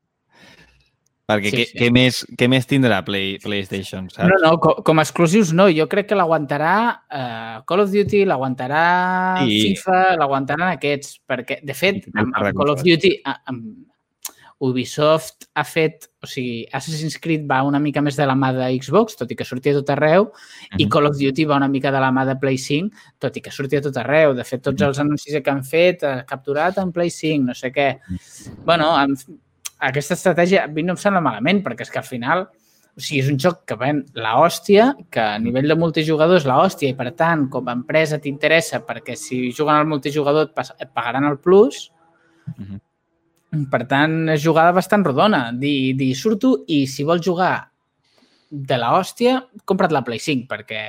Perquè 1.28 1.50
Sí, 1.52 1.56
què, 1.58 1.64
sí. 1.68 1.76
què, 1.76 1.88
més, 1.92 2.18
què 2.40 2.46
més 2.48 2.64
tindrà 2.66 3.02
Play, 3.04 3.34
PlayStation, 3.42 4.06
saps? 4.08 4.30
No, 4.30 4.38
no, 4.40 4.54
com, 4.64 4.78
com 4.82 4.98
a 4.98 5.02
exclusius 5.04 5.50
no. 5.52 5.66
Jo 5.68 5.84
crec 5.86 6.08
que 6.08 6.16
l'aguantarà 6.16 6.72
eh, 7.04 7.58
Call 7.68 7.82
of 7.84 7.90
Duty, 7.92 8.22
l'aguantarà 8.24 9.42
Sí. 9.44 9.58
FIFA, 9.76 9.98
l'aguantaran 10.22 10.70
aquests. 10.72 11.18
Perquè, 11.28 11.58
de 11.68 11.74
fet, 11.76 12.06
amb, 12.14 12.32
amb 12.32 12.56
Call 12.56 12.72
of. 12.72 12.80
Duty... 12.86 13.12
Amb, 13.28 13.66
Ubisoft 14.58 15.46
ha 15.54 15.62
fet, 15.62 16.08
o 16.22 16.26
sigui, 16.26 16.64
Assassin's 16.74 17.18
Creed 17.22 17.44
va 17.46 17.60
una 17.62 17.78
mica 17.78 18.02
més 18.02 18.16
de 18.18 18.26
la 18.26 18.34
mà 18.34 18.50
de 18.56 18.68
Xbox, 18.74 19.14
tot 19.18 19.30
i 19.30 19.36
que 19.38 19.46
sortia 19.46 19.76
tot 19.76 19.90
arreu, 19.94 20.26
uh 20.26 20.30
-huh. 20.32 20.80
i 20.82 20.88
Call 20.88 21.06
of 21.06 21.18
Duty 21.18 21.44
va 21.44 21.56
una 21.56 21.68
mica 21.68 21.92
de 21.92 22.00
la 22.00 22.10
mà 22.10 22.26
de 22.26 22.36
Play 22.36 22.58
5, 22.58 22.90
tot 23.18 23.36
i 23.36 23.40
que 23.40 23.50
sortia 23.50 23.80
tot 23.80 23.96
arreu. 23.96 24.34
De 24.34 24.44
fet, 24.44 24.62
tots 24.62 24.82
els 24.82 24.98
anuncis 24.98 25.42
que 25.42 25.50
han 25.50 25.64
fet, 25.64 26.02
eh, 26.02 26.24
capturat 26.26 26.78
en 26.78 26.92
Play 26.92 27.10
5, 27.10 27.44
no 27.44 27.54
sé 27.54 27.72
què. 27.72 27.98
bueno, 28.64 28.96
amb, 28.96 29.18
aquesta 29.78 30.14
estratègia 30.14 30.64
a 30.64 30.66
mi 30.66 30.82
no 30.82 30.92
em 30.92 30.96
sembla 30.96 31.20
malament, 31.20 31.62
perquè 31.62 31.82
és 31.82 31.90
que 31.90 31.98
al 31.98 32.04
final 32.04 32.48
o 32.98 33.00
sigui, 33.00 33.20
és 33.20 33.28
un 33.30 33.38
joc 33.38 33.60
que 33.64 33.76
ven 33.76 34.00
la 34.18 34.34
hòstia, 34.42 34.88
que 35.14 35.20
a 35.20 35.38
nivell 35.38 35.68
de 35.68 35.76
multijugador 35.78 36.40
és 36.40 36.46
la 36.50 36.56
hòstia 36.58 36.90
i, 36.90 36.96
per 36.98 37.12
tant, 37.14 37.48
com 37.52 37.68
a 37.68 37.76
empresa 37.78 38.18
t'interessa 38.18 38.80
perquè 38.88 39.14
si 39.14 39.52
juguen 39.52 39.76
al 39.76 39.86
multijugador 39.86 40.48
et, 40.48 40.54
pas, 40.56 40.72
et 40.82 40.90
pagaran 40.90 41.24
el 41.24 41.38
plus. 41.38 41.92
Uh 42.48 42.64
-huh. 42.64 42.80
Per 43.48 43.80
tant, 43.88 44.28
és 44.28 44.42
jugada 44.44 44.74
bastant 44.76 45.04
rodona. 45.06 45.48
Dir, 45.56 45.94
dir 45.96 46.12
surto 46.16 46.64
i 46.68 46.82
si 46.86 47.06
vols 47.08 47.24
jugar 47.24 47.54
de 48.50 48.76
la 48.80 48.92
hòstia, 48.96 49.38
compra't 49.68 49.92
la 49.92 50.04
Play 50.04 50.20
5 50.20 50.48
perquè, 50.50 50.82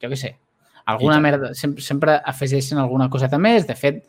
jo 0.00 0.08
què 0.12 0.18
sé, 0.20 0.32
alguna 0.88 1.18
merda, 1.20 1.52
sempre, 1.54 1.84
sempre 1.84 2.16
afegeixen 2.32 2.80
alguna 2.80 3.10
coseta 3.12 3.40
més. 3.42 3.66
De 3.68 3.76
fet, 3.76 4.04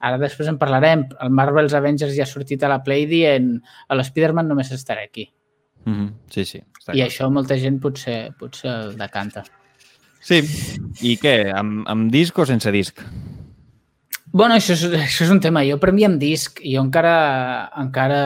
ara 0.00 0.18
després 0.18 0.50
en 0.50 0.58
parlarem, 0.58 1.04
el 1.22 1.34
Marvel's 1.34 1.76
Avengers 1.78 2.16
ja 2.16 2.26
ha 2.26 2.30
sortit 2.30 2.64
a 2.64 2.72
la 2.72 2.82
Play 2.86 3.06
dient 3.10 3.54
a 3.86 3.98
l'Spider-Man 3.98 4.50
només 4.50 4.72
estarà 4.74 5.06
aquí. 5.06 5.30
Mm 5.84 5.94
-hmm. 5.94 6.12
Sí, 6.30 6.44
sí. 6.44 6.58
I 6.58 6.84
clar. 6.84 6.96
això 7.06 7.30
molta 7.30 7.56
gent 7.58 7.80
potser, 7.80 8.32
potser 8.38 8.70
el 8.70 8.96
decanta. 8.98 9.44
Sí. 10.20 10.42
I 11.00 11.16
què? 11.16 11.52
Amb, 11.54 11.86
amb 11.86 12.10
disc 12.10 12.38
o 12.38 12.46
sense 12.46 12.70
disc? 12.72 13.00
Bueno, 14.36 14.58
això 14.58 14.74
és, 14.74 14.82
això 14.92 15.24
és 15.24 15.30
un 15.32 15.40
tema. 15.40 15.62
Jo 15.64 15.78
per 15.80 15.94
mi 15.96 16.04
amb 16.04 16.18
disc, 16.20 16.58
jo 16.60 16.82
encara, 16.84 17.12
encara 17.80 18.18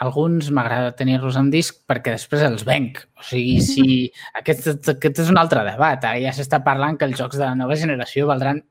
alguns 0.00 0.48
m'agrada 0.50 0.94
tenir-los 0.96 1.36
en 1.36 1.50
disc 1.52 1.82
perquè 1.90 2.14
després 2.14 2.42
els 2.46 2.64
venc. 2.64 3.02
O 3.20 3.26
sigui, 3.28 3.58
si... 3.66 3.84
Aquest, 4.40 4.88
aquest 4.94 5.20
és 5.20 5.30
un 5.30 5.38
altre 5.40 5.66
debat. 5.66 6.00
Ara 6.00 6.22
ja 6.22 6.32
s'està 6.32 6.62
parlant 6.64 6.96
que 6.98 7.06
els 7.10 7.20
jocs 7.20 7.36
de 7.36 7.44
la 7.44 7.52
nova 7.58 7.76
generació 7.76 8.26
valdran 8.30 8.62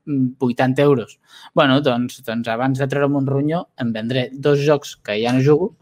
80 0.42 0.82
euros. 0.82 1.18
bueno, 1.54 1.80
doncs, 1.80 2.20
doncs 2.26 2.50
abans 2.50 2.82
de 2.82 2.90
treure'm 2.90 3.22
un 3.22 3.30
ronyo 3.30 3.68
em 3.78 3.94
vendré 3.94 4.28
dos 4.32 4.58
jocs 4.66 4.96
que 4.96 5.20
ja 5.22 5.32
no 5.32 5.46
jugo 5.46 5.76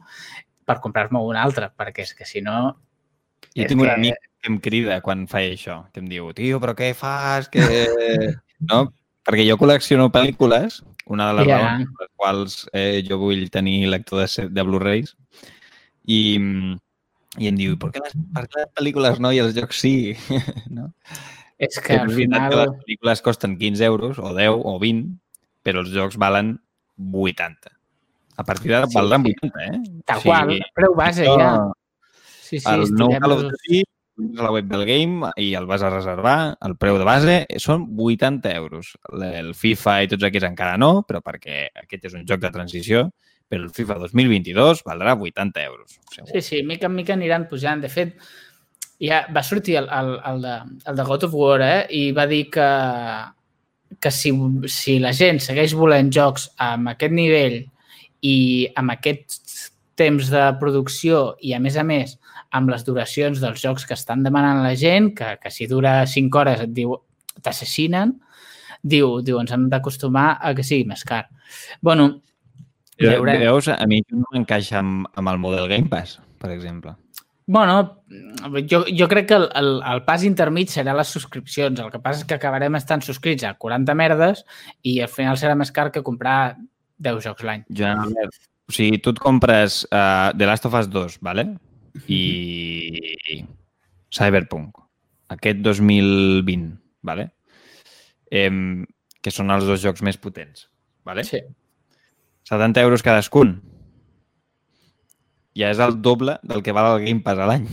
per 0.69 0.81
comprar-me 0.85 1.25
un 1.25 1.37
altre, 1.37 1.73
perquè 1.73 2.05
és 2.05 2.13
que 2.15 2.29
si 2.29 2.45
no... 2.45 2.77
Jo 3.57 3.65
tinc 3.65 3.81
que... 3.81 3.87
un 3.87 3.91
amic 3.97 4.29
que 4.43 4.51
em 4.53 4.61
crida 4.61 5.01
quan 5.01 5.25
fa 5.31 5.41
això, 5.41 5.87
que 5.93 6.05
em 6.05 6.09
diu, 6.11 6.29
tio, 6.37 6.61
però 6.61 6.77
què 6.77 6.93
fas? 6.95 7.49
Que... 7.49 7.65
no? 8.71 8.91
Perquè 9.27 9.45
jo 9.47 9.59
col·lecciono 9.61 10.09
pel·lícules, 10.15 10.81
una 11.13 11.29
de 11.31 11.41
les 11.41 11.51
yeah. 11.51 11.61
raons 11.61 11.91
per 11.97 12.07
les 12.07 12.15
quals 12.19 12.57
eh, 12.75 13.03
jo 13.07 13.19
vull 13.21 13.45
tenir 13.55 13.77
lector 13.91 14.25
de, 14.25 14.47
de 14.51 14.65
Blu-rays, 14.67 15.13
i, 16.11 16.23
i 17.39 17.51
em 17.51 17.61
diu, 17.61 17.77
per 17.79 17.93
què, 17.95 18.03
les, 18.03 18.17
per 18.35 18.47
què 18.49 18.65
les 18.65 18.73
pel·lícules 18.79 19.21
no 19.23 19.31
i 19.35 19.39
els 19.43 19.55
jocs 19.59 19.85
sí? 19.85 19.95
no? 20.77 20.91
És 21.63 21.79
que 21.79 22.01
al 22.01 22.11
final... 22.11 22.49
Que 22.51 22.63
les 22.65 22.75
pel·lícules 22.81 23.23
costen 23.23 23.55
15 23.61 23.87
euros, 23.87 24.19
o 24.19 24.35
10, 24.35 24.59
o 24.67 24.75
20, 24.83 25.15
però 25.63 25.85
els 25.85 25.95
jocs 25.95 26.19
valen 26.19 26.57
80. 26.99 27.71
A 28.43 28.45
partir 28.49 28.73
d'ara 28.73 28.89
sí, 28.91 28.97
valdran 28.97 29.29
80, 29.29 29.65
eh? 29.69 29.81
Tal 30.09 30.23
sí, 30.25 30.29
qual, 30.31 30.57
preu 30.75 30.99
base 30.99 31.27
això, 31.27 31.39
ja. 31.39 31.55
Sí, 32.43 32.59
sí, 32.59 32.69
el 32.69 32.91
nou 32.99 33.15
Call 33.17 33.37
of 33.37 33.47
Duty 33.47 33.85
a 34.39 34.47
la 34.47 34.53
web 34.55 34.69
del 34.71 34.85
game 34.89 35.33
i 35.41 35.53
el 35.59 35.67
vas 35.67 35.83
a 35.83 35.91
reservar, 35.93 36.37
el 36.67 36.77
preu 36.81 36.99
de 37.01 37.09
base 37.09 37.37
són 37.63 37.89
80 37.97 38.55
euros. 38.57 38.95
El 39.23 39.53
FIFA 39.59 39.99
i 40.05 40.13
tots 40.13 40.29
aquests 40.29 40.49
encara 40.51 40.79
no, 40.81 41.03
però 41.09 41.23
perquè 41.25 41.67
aquest 41.85 42.09
és 42.11 42.17
un 42.19 42.25
joc 42.29 42.43
de 42.45 42.53
transició, 42.55 43.09
però 43.49 43.67
el 43.67 43.75
FIFA 43.75 43.99
2022 44.07 44.85
valdrà 44.87 45.17
80 45.19 45.67
euros. 45.67 45.99
Segur. 46.09 46.31
Sí, 46.33 46.41
sí, 46.41 46.63
mica 46.65 46.89
en 46.89 46.97
mica 46.97 47.17
aniran 47.17 47.49
pujant. 47.51 47.83
De 47.85 47.91
fet, 47.93 48.17
ja 49.03 49.25
va 49.35 49.43
sortir 49.43 49.77
el, 49.81 49.89
el, 49.91 50.15
el, 50.31 50.43
de, 50.43 50.57
el 50.89 50.97
de 50.97 51.07
God 51.09 51.29
of 51.29 51.37
War 51.37 51.61
eh? 51.67 51.87
i 51.91 52.03
va 52.17 52.27
dir 52.31 52.47
que, 52.55 52.69
que 54.01 54.11
si, 54.15 54.33
si 54.71 54.99
la 55.03 55.13
gent 55.17 55.43
segueix 55.43 55.75
volent 55.77 56.13
jocs 56.15 56.49
amb 56.63 56.95
aquest 56.95 57.15
nivell 57.17 57.61
i 58.23 58.37
amb 58.79 58.95
aquest 58.95 59.41
temps 59.99 60.31
de 60.33 60.45
producció 60.61 61.33
i, 61.41 61.53
a 61.53 61.61
més 61.61 61.77
a 61.77 61.85
més, 61.85 62.17
amb 62.53 62.73
les 62.73 62.85
duracions 62.85 63.41
dels 63.41 63.63
jocs 63.63 63.87
que 63.89 63.97
estan 63.97 64.23
demanant 64.25 64.63
la 64.65 64.75
gent, 64.79 65.13
que, 65.17 65.37
que 65.43 65.51
si 65.51 65.69
dura 65.71 66.03
5 66.07 66.39
hores 66.39 66.65
et 66.67 66.75
diu 66.77 66.97
t'assassinen, 67.43 68.17
diu, 68.83 69.21
diu, 69.25 69.39
ens 69.41 69.53
hem 69.55 69.69
d'acostumar 69.73 70.37
a 70.41 70.53
que 70.57 70.67
sigui 70.67 70.85
més 70.89 71.05
car. 71.09 71.27
bueno, 71.81 72.11
veure... 72.99 73.39
Veus, 73.39 73.71
a 73.73 73.87
mi 73.87 74.03
no 74.11 74.27
m'encaixa 74.33 74.81
amb, 74.83 75.09
amb 75.17 75.33
el 75.33 75.41
model 75.41 75.71
Game 75.71 75.89
Pass, 75.89 76.19
per 76.39 76.53
exemple. 76.53 76.97
Bueno, 77.47 78.03
jo, 78.71 78.85
jo 78.87 79.09
crec 79.11 79.27
que 79.29 79.35
el, 79.35 79.49
el, 79.59 79.73
el 79.83 80.05
pas 80.07 80.23
intermig 80.25 80.71
serà 80.71 80.95
les 80.95 81.11
subscripcions. 81.11 81.81
El 81.83 81.91
que 81.91 82.01
passa 82.03 82.23
és 82.23 82.29
que 82.29 82.39
acabarem 82.39 82.79
estant 82.79 83.03
subscrits 83.03 83.45
a 83.45 83.57
40 83.59 83.97
merdes 83.99 84.45
i 84.87 85.01
al 85.03 85.11
final 85.11 85.37
serà 85.41 85.57
més 85.59 85.73
car 85.75 85.91
que 85.93 86.05
comprar 86.07 86.55
10 87.03 87.27
jocs 87.27 87.45
l'any. 87.47 87.67
Generalment. 87.69 88.31
O 88.71 88.75
sigui, 88.77 89.03
tu 89.03 89.11
et 89.13 89.21
compres 89.21 89.83
uh, 89.91 90.31
The 90.39 90.49
Last 90.49 90.71
of 90.71 90.79
Us 90.79 90.89
2, 90.89 91.19
¿vale? 91.21 91.49
I 92.09 93.45
Cyberpunk, 94.13 94.83
aquest 95.33 95.63
2020, 95.65 96.77
¿vale? 97.03 97.31
Eh, 98.33 98.51
que 99.23 99.31
són 99.31 99.53
els 99.55 99.65
dos 99.69 99.83
jocs 99.85 100.03
més 100.03 100.19
potents. 100.21 100.69
¿vale? 101.05 101.25
Sí. 101.25 101.41
70 102.45 102.81
euros 102.81 103.03
cadascun. 103.03 103.61
Ja 105.55 105.69
és 105.71 105.81
el 105.85 105.99
doble 106.01 106.39
del 106.43 106.63
que 106.65 106.73
val 106.73 106.97
el 106.97 107.07
Game 107.07 107.21
Pass 107.25 107.43
a 107.43 107.49
l'any. 107.51 107.67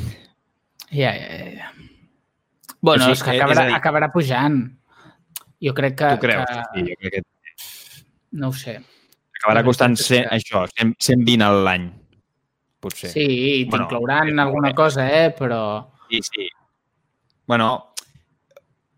Ja, 0.89 1.13
ja, 1.15 1.49
ja. 1.55 1.71
Bueno, 2.81 3.05
sí, 3.05 3.15
és 3.15 3.23
que 3.23 3.35
acabarà, 3.37 3.65
és 3.65 3.71
dir... 3.71 3.77
acabarà 3.77 4.09
pujant. 4.11 4.59
Jo 5.63 5.73
crec 5.75 5.95
que... 5.99 6.11
Tu 6.15 6.25
creus? 6.25 6.49
Que... 6.49 6.65
Sí, 6.73 6.85
jo 6.89 6.99
crec 6.99 7.15
que... 7.15 7.23
No 8.39 8.51
ho 8.51 8.55
sé. 8.55 8.77
Acabarà 9.39 9.63
costant 9.63 9.95
100, 9.95 10.27
això, 10.35 10.65
100, 10.75 10.97
120 10.99 11.45
a 11.45 11.49
l'any, 11.67 11.87
potser. 12.81 13.11
Sí, 13.13 13.25
i 13.61 13.65
t'inclouran 13.69 14.31
bueno, 14.31 14.41
alguna 14.47 14.73
cosa, 14.75 15.07
eh? 15.11 15.29
Però... 15.35 15.61
Sí, 16.09 16.21
sí. 16.25 16.47
Bueno, 17.49 17.89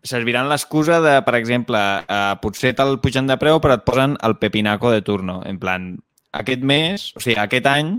serviran 0.02 0.48
l'excusa 0.50 1.00
de, 1.00 1.18
per 1.26 1.36
exemple, 1.38 1.78
eh, 2.06 2.34
potser 2.42 2.74
te'l 2.78 2.98
pugen 3.02 3.30
de 3.30 3.38
preu 3.40 3.60
però 3.62 3.78
et 3.78 3.84
posen 3.86 4.16
el 4.26 4.36
pepinaco 4.42 4.90
de 4.92 5.02
turno. 5.06 5.40
En 5.46 5.60
plan, 5.62 5.94
aquest 6.32 6.64
mes, 6.66 7.10
o 7.16 7.22
sigui, 7.22 7.38
aquest 7.40 7.68
any, 7.70 7.94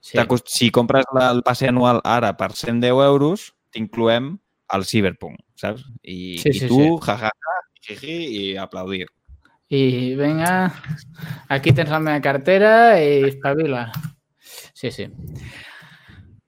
sí. 0.00 0.18
si 0.46 0.70
compres 0.70 1.08
el 1.22 1.42
passe 1.46 1.70
anual 1.70 2.02
ara 2.04 2.36
per 2.36 2.52
110 2.52 2.90
euros, 3.06 3.50
t'incloem 3.72 4.34
el 4.74 4.84
Cyberpunk, 4.86 5.40
saps? 5.58 5.86
I, 6.02 6.36
sí, 6.42 6.52
sí, 6.52 6.66
i 6.66 6.68
tu, 6.68 6.82
sí. 6.82 6.92
jajaja, 7.06 7.32
ja, 7.32 7.56
jiji, 7.88 8.20
i 8.36 8.44
aplaudir. 8.60 9.08
I 9.70 10.16
vinga, 10.18 10.72
aquí 11.48 11.72
tens 11.72 11.90
la 11.92 12.00
meva 12.02 12.20
cartera 12.22 12.72
i 12.98 13.30
espavila. 13.30 13.86
Sí, 14.80 14.88
sí. 14.90 15.04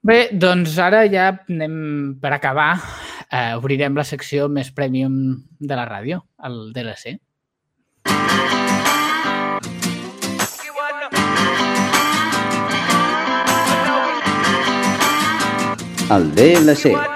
Bé, 0.01 0.17
doncs 0.33 0.73
ara 0.81 1.03
ja 1.05 1.27
anem 1.45 1.75
per 2.21 2.31
acabar. 2.33 2.71
Eh, 3.29 3.53
obrirem 3.59 3.93
la 3.97 4.05
secció 4.05 4.47
més 4.49 4.73
premium 4.73 5.13
de 5.61 5.77
la 5.77 5.85
ràdio, 5.85 6.23
el 6.49 6.73
DLC. 6.73 7.19
El 16.13 16.31
DLC. 16.35 17.12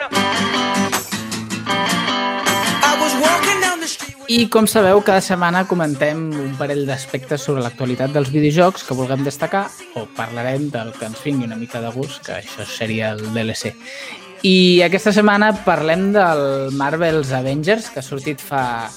I 4.27 4.49
com 4.51 4.65
sabeu, 4.67 4.99
cada 5.07 5.21
setmana 5.23 5.61
comentem 5.69 6.25
un 6.35 6.55
parell 6.59 6.81
d'aspectes 6.83 7.45
sobre 7.47 7.61
l'actualitat 7.63 8.11
dels 8.11 8.27
videojocs 8.27 8.83
que 8.83 8.95
vulguem 8.97 9.21
destacar 9.23 9.69
o 9.95 10.01
parlarem 10.17 10.65
del 10.73 10.89
que 10.97 11.05
ens 11.07 11.21
vingui 11.23 11.45
una 11.47 11.55
mica 11.55 11.79
de 11.79 11.87
gust, 11.95 12.19
que 12.25 12.33
això 12.41 12.65
seria 12.67 13.13
el 13.15 13.21
DLC. 13.31 13.71
I 14.43 14.83
aquesta 14.83 15.13
setmana 15.15 15.53
parlem 15.63 16.09
del 16.11 16.41
Marvel's 16.75 17.31
Avengers, 17.31 17.87
que 17.87 18.01
ha 18.01 18.03
sortit 18.03 18.43
fa, 18.43 18.89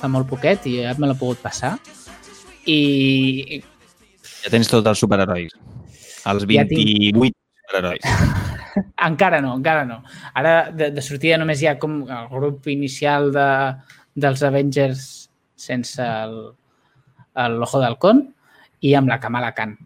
fa 0.00 0.08
molt 0.08 0.30
poquet 0.30 0.64
i 0.70 0.78
ja 0.78 0.94
me 0.96 1.10
l'he 1.10 1.18
pogut 1.20 1.42
passar. 1.44 1.74
I... 2.64 3.60
Ja 4.46 4.52
tens 4.54 4.72
tots 4.72 4.88
els 4.88 5.02
superherois. 5.04 5.52
Els 6.24 6.46
28 6.48 6.56
ja 6.56 6.64
tinc... 6.72 7.36
superherois. 7.66 8.08
encara 9.10 9.42
no, 9.44 9.52
encara 9.58 9.84
no. 9.84 10.00
Ara, 10.32 10.70
de, 10.72 10.88
de 10.96 11.04
sortida, 11.04 11.36
només 11.36 11.60
hi 11.60 11.68
ha 11.68 11.76
com 11.76 12.00
el 12.08 12.32
grup 12.32 12.72
inicial 12.72 13.28
de, 13.36 13.50
dels 14.14 14.42
Avengers 14.46 15.28
sense 15.56 16.02
l'Ojo 17.34 17.80
d'Halcón 17.82 18.22
i 18.84 18.94
amb 18.94 19.08
la 19.10 19.18
Kamala 19.20 19.52
Khan. 19.54 19.76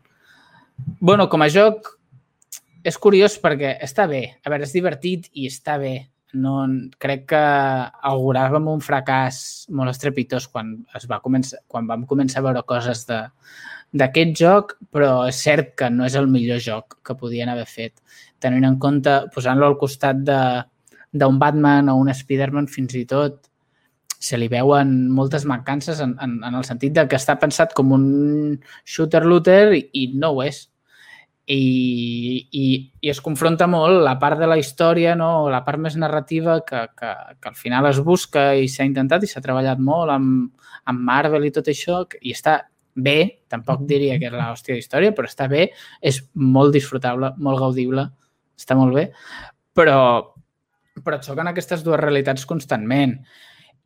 bueno, 1.01 1.29
com 1.29 1.43
a 1.43 1.49
joc 1.49 1.95
és 2.85 2.97
curiós 2.99 3.35
perquè 3.43 3.77
està 3.83 4.07
bé. 4.09 4.39
A 4.45 4.51
veure, 4.51 4.65
és 4.65 4.73
divertit 4.73 5.29
i 5.35 5.47
està 5.49 5.79
bé. 5.79 6.09
No, 6.35 6.67
crec 7.01 7.25
que 7.33 7.41
auguràvem 8.11 8.69
un 8.69 8.81
fracàs 8.85 9.67
molt 9.73 9.91
estrepitós 9.91 10.47
quan, 10.49 10.75
es 10.95 11.07
va 11.09 11.21
començar, 11.25 11.59
quan 11.67 11.87
vam 11.89 12.05
començar 12.07 12.41
a 12.41 12.47
veure 12.47 12.63
coses 12.69 13.07
de, 13.09 13.23
d'aquest 13.93 14.35
joc, 14.37 14.77
però 14.93 15.27
és 15.29 15.41
cert 15.43 15.75
que 15.75 15.89
no 15.91 16.05
és 16.07 16.15
el 16.15 16.29
millor 16.29 16.61
joc 16.61 16.99
que 17.03 17.17
podien 17.17 17.49
haver 17.49 17.67
fet. 17.67 17.95
Tenint 18.39 18.65
en 18.69 18.79
compte, 18.79 19.23
posant-lo 19.35 19.67
al 19.67 19.79
costat 19.81 20.21
de- 20.23 20.65
d'un 21.13 21.39
Batman 21.39 21.89
o 21.89 21.97
un 21.97 22.09
Spider-Man 22.13 22.69
fins 22.69 22.95
i 22.95 23.05
tot, 23.09 23.48
se 24.19 24.39
li 24.39 24.49
veuen 24.51 25.09
moltes 25.15 25.45
mancances 25.47 26.01
en, 26.03 26.17
en, 26.21 26.41
en 26.45 26.57
el 26.59 26.65
sentit 26.67 26.97
de 26.97 27.07
que 27.09 27.19
està 27.19 27.39
pensat 27.39 27.75
com 27.77 27.95
un 27.95 28.09
shooter-looter 28.83 29.77
i, 29.77 29.85
i 29.95 30.05
no 30.19 30.35
ho 30.35 30.43
és. 30.47 30.65
I, 31.49 32.45
i, 32.53 32.65
I 33.01 33.09
es 33.09 33.23
confronta 33.25 33.65
molt 33.71 34.03
la 34.05 34.19
part 34.21 34.37
de 34.37 34.49
la 34.51 34.59
història, 34.61 35.15
no? 35.17 35.49
la 35.49 35.63
part 35.65 35.81
més 35.81 35.97
narrativa 35.97 36.59
que, 36.67 36.83
que, 36.99 37.13
que 37.41 37.49
al 37.49 37.57
final 37.57 37.89
es 37.89 38.03
busca 38.05 38.51
i 38.59 38.67
s'ha 38.69 38.85
intentat 38.85 39.25
i 39.25 39.31
s'ha 39.31 39.41
treballat 39.45 39.81
molt 39.81 40.13
amb, 40.13 40.51
amb 40.91 41.07
Marvel 41.09 41.49
i 41.49 41.55
tot 41.55 41.71
això 41.73 42.03
i 42.21 42.35
està 42.37 42.59
bé, 42.99 43.45
tampoc 43.49 43.87
diria 43.89 44.19
que 44.19 44.29
és 44.29 44.35
l'hòstia 44.35 44.77
d'història, 44.77 45.15
però 45.17 45.31
està 45.31 45.47
bé, 45.49 45.71
és 46.03 46.21
molt 46.35 46.75
disfrutable, 46.75 47.33
molt 47.39 47.63
gaudible, 47.63 48.09
està 48.59 48.77
molt 48.77 48.97
bé, 48.99 49.07
però, 49.79 49.99
però 51.05 51.17
et 51.17 51.29
xoquen 51.29 51.49
aquestes 51.49 51.85
dues 51.87 52.03
realitats 52.03 52.45
constantment 52.51 53.15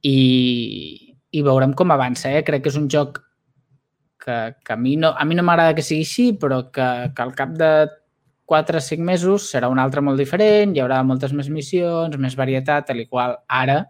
i, 0.03 1.17
i 1.31 1.43
veurem 1.43 1.75
com 1.79 1.95
avança. 1.95 2.31
Eh? 2.31 2.43
Crec 2.47 2.65
que 2.65 2.73
és 2.73 2.79
un 2.79 2.89
joc 2.91 3.23
que, 4.23 4.39
que 4.65 4.75
a 4.75 4.79
mi 4.79 4.97
no, 4.97 5.13
a 5.17 5.25
mi 5.25 5.39
no 5.39 5.47
m'agrada 5.47 5.75
que 5.75 5.85
sigui 5.87 6.07
així, 6.07 6.29
però 6.39 6.65
que, 6.75 6.89
que 7.15 7.25
al 7.25 7.35
cap 7.39 7.55
de 7.59 7.73
4 8.53 8.79
o 8.79 8.85
5 8.85 9.03
mesos 9.07 9.49
serà 9.51 9.71
un 9.73 9.81
altre 9.81 10.03
molt 10.05 10.21
diferent, 10.21 10.75
hi 10.75 10.83
haurà 10.83 11.01
moltes 11.07 11.33
més 11.33 11.49
missions, 11.51 12.19
més 12.21 12.37
varietat, 12.39 12.91
tal 12.91 13.01
i 13.01 13.09
qual 13.09 13.39
ara 13.49 13.81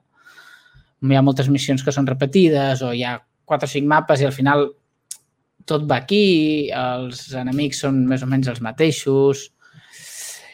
hi 1.03 1.19
ha 1.19 1.25
moltes 1.27 1.49
missions 1.51 1.83
que 1.83 1.91
són 1.95 2.07
repetides 2.07 2.85
o 2.87 2.93
hi 2.95 3.03
ha 3.03 3.17
4 3.51 3.67
o 3.67 3.73
5 3.73 3.91
mapes 3.91 4.23
i 4.23 4.29
al 4.29 4.37
final 4.37 4.69
tot 5.67 5.87
va 5.91 5.99
aquí, 6.03 6.71
els 6.75 7.25
enemics 7.39 7.83
són 7.85 8.05
més 8.11 8.23
o 8.23 8.29
menys 8.31 8.51
els 8.53 8.63
mateixos, 8.63 9.49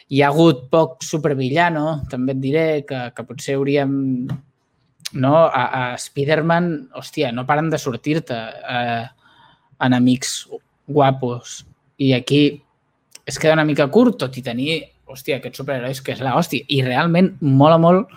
hi 0.09 0.21
ha 0.21 0.29
hagut 0.29 0.67
poc 0.73 1.03
supervillano, 1.05 2.01
també 2.09 2.33
et 2.33 2.41
diré 2.41 2.67
que, 2.89 3.01
que 3.13 3.25
potser 3.25 3.57
hauríem 3.57 3.93
no? 5.13 5.45
A, 5.45 5.63
a 5.65 5.83
Spider-Man, 5.97 6.89
hòstia, 6.97 7.31
no 7.35 7.45
paren 7.49 7.69
de 7.71 7.79
sortir-te 7.81 8.37
eh, 8.37 9.05
enemics 9.85 10.47
guapos. 10.87 11.63
I 11.99 12.13
aquí 12.13 12.41
es 13.25 13.39
queda 13.39 13.55
una 13.57 13.67
mica 13.67 13.89
curt, 13.91 14.17
tot 14.23 14.37
i 14.37 14.43
tenir, 14.45 14.81
hòstia, 15.09 15.39
aquests 15.39 15.61
superherois 15.61 16.01
que 16.05 16.13
és 16.15 16.23
la 16.25 16.35
hòstia. 16.37 16.65
I 16.69 16.81
realment 16.85 17.33
mola 17.41 17.79
molt 17.81 18.13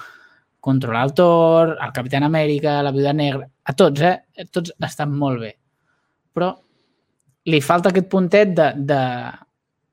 controlar 0.63 1.07
el 1.09 1.15
Thor, 1.19 1.77
el 1.77 1.95
Capitán 1.95 2.29
Amèrica, 2.29 2.81
la 2.85 2.93
Viuda 2.95 3.13
Negra, 3.17 3.49
a 3.65 3.75
tots, 3.75 4.05
eh? 4.07 4.47
Tots 4.55 4.75
estan 4.79 5.15
molt 5.19 5.43
bé. 5.43 5.57
Però 6.33 6.53
li 7.51 7.59
falta 7.61 7.91
aquest 7.91 8.07
puntet 8.11 8.53
de, 8.55 8.69
de 8.79 9.01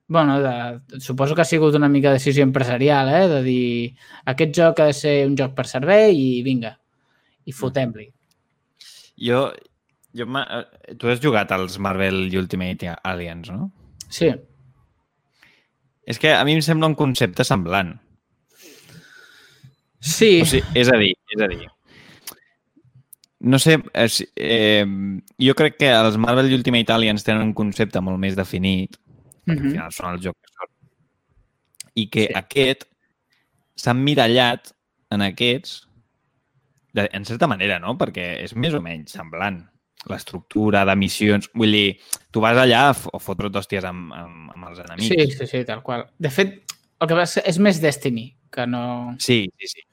bueno, 0.10 0.40
de, 0.42 1.00
suposo 1.00 1.36
que 1.36 1.42
ha 1.42 1.46
sigut 1.46 1.76
una 1.76 1.90
mica 1.90 2.12
decisió 2.12 2.44
empresarial, 2.44 3.10
eh? 3.14 3.28
de 3.30 3.42
dir 3.46 3.96
aquest 4.26 4.54
joc 4.58 4.80
ha 4.82 4.88
de 4.90 4.96
ser 4.98 5.16
un 5.28 5.36
joc 5.38 5.54
per 5.58 5.68
servei 5.70 6.18
i 6.18 6.42
vinga, 6.46 6.74
i 7.46 7.52
fotem-li. 7.56 8.10
Jo, 9.20 9.50
jo 10.16 10.26
eh, 10.26 10.96
tu 10.98 11.10
has 11.10 11.20
jugat 11.22 11.52
als 11.52 11.78
Marvel 11.80 12.30
Ultimate 12.38 12.96
Alliance, 13.04 13.52
no? 13.52 13.72
Sí, 14.10 14.32
És 16.10 16.18
que 16.18 16.32
a 16.34 16.44
mi 16.44 16.56
em 16.58 16.62
sembla 16.66 16.88
un 16.90 16.96
concepte 16.98 17.44
semblant. 17.46 17.92
sí, 20.00 20.42
O 20.42 20.46
sigui, 20.46 20.64
és 20.80 20.90
a 20.90 20.98
dir, 20.98 21.12
és 21.36 21.42
a 21.44 21.48
dir, 21.52 21.68
no 23.42 23.60
sé, 23.60 23.78
és, 23.94 24.24
eh, 24.36 24.86
jo 25.38 25.54
crec 25.56 25.78
que 25.78 25.92
els 25.94 26.18
Marvel 26.18 26.52
Ultimate 26.54 26.92
Alliance 26.94 27.24
tenen 27.26 27.44
un 27.44 27.54
concepte 27.54 28.02
molt 28.02 28.18
més 28.20 28.36
definit, 28.36 28.98
perquè 29.46 29.60
al 29.60 29.66
Mhm. 29.66 29.72
final 29.72 29.92
són 29.92 30.14
el 30.16 30.20
joc 30.22 30.36
que 30.42 30.52
són, 30.56 30.68
i 31.96 32.08
que 32.10 32.28
sí. 32.28 32.34
aquest 32.34 32.86
s'ha 33.76 33.92
emmirallat 33.92 34.74
en 35.12 35.22
aquests, 35.22 35.88
de, 37.00 37.10
en 37.18 37.26
certa 37.26 37.48
manera, 37.48 37.80
no? 37.80 37.96
Perquè 37.98 38.30
és 38.44 38.56
més 38.56 38.76
o 38.78 38.82
menys 38.86 39.16
semblant 39.16 39.62
l'estructura 40.10 40.86
de 40.88 40.96
missions. 40.96 41.50
Vull 41.54 41.74
dir, 41.76 41.88
tu 42.32 42.40
vas 42.44 42.58
allà 42.58 42.86
a 42.90 42.96
f- 42.96 43.12
a 43.14 43.20
fotre 43.20 43.50
d'hòsties 43.52 43.84
amb, 43.90 44.14
amb, 44.16 44.52
amb 44.56 44.70
els 44.70 44.80
enemics. 44.86 45.10
sí, 45.12 45.38
sí, 45.38 45.48
sí, 45.48 45.64
tal 45.68 45.82
qual. 45.84 46.06
De 46.18 46.32
fet, 46.32 46.60
el 47.00 47.08
que 47.08 47.16
passa 47.18 47.44
és 47.48 47.60
més 47.60 47.82
Destiny, 47.84 48.30
que 48.52 48.66
no... 48.68 49.16
sí, 49.20 49.46
sí. 49.60 49.68
sí. 49.76 49.86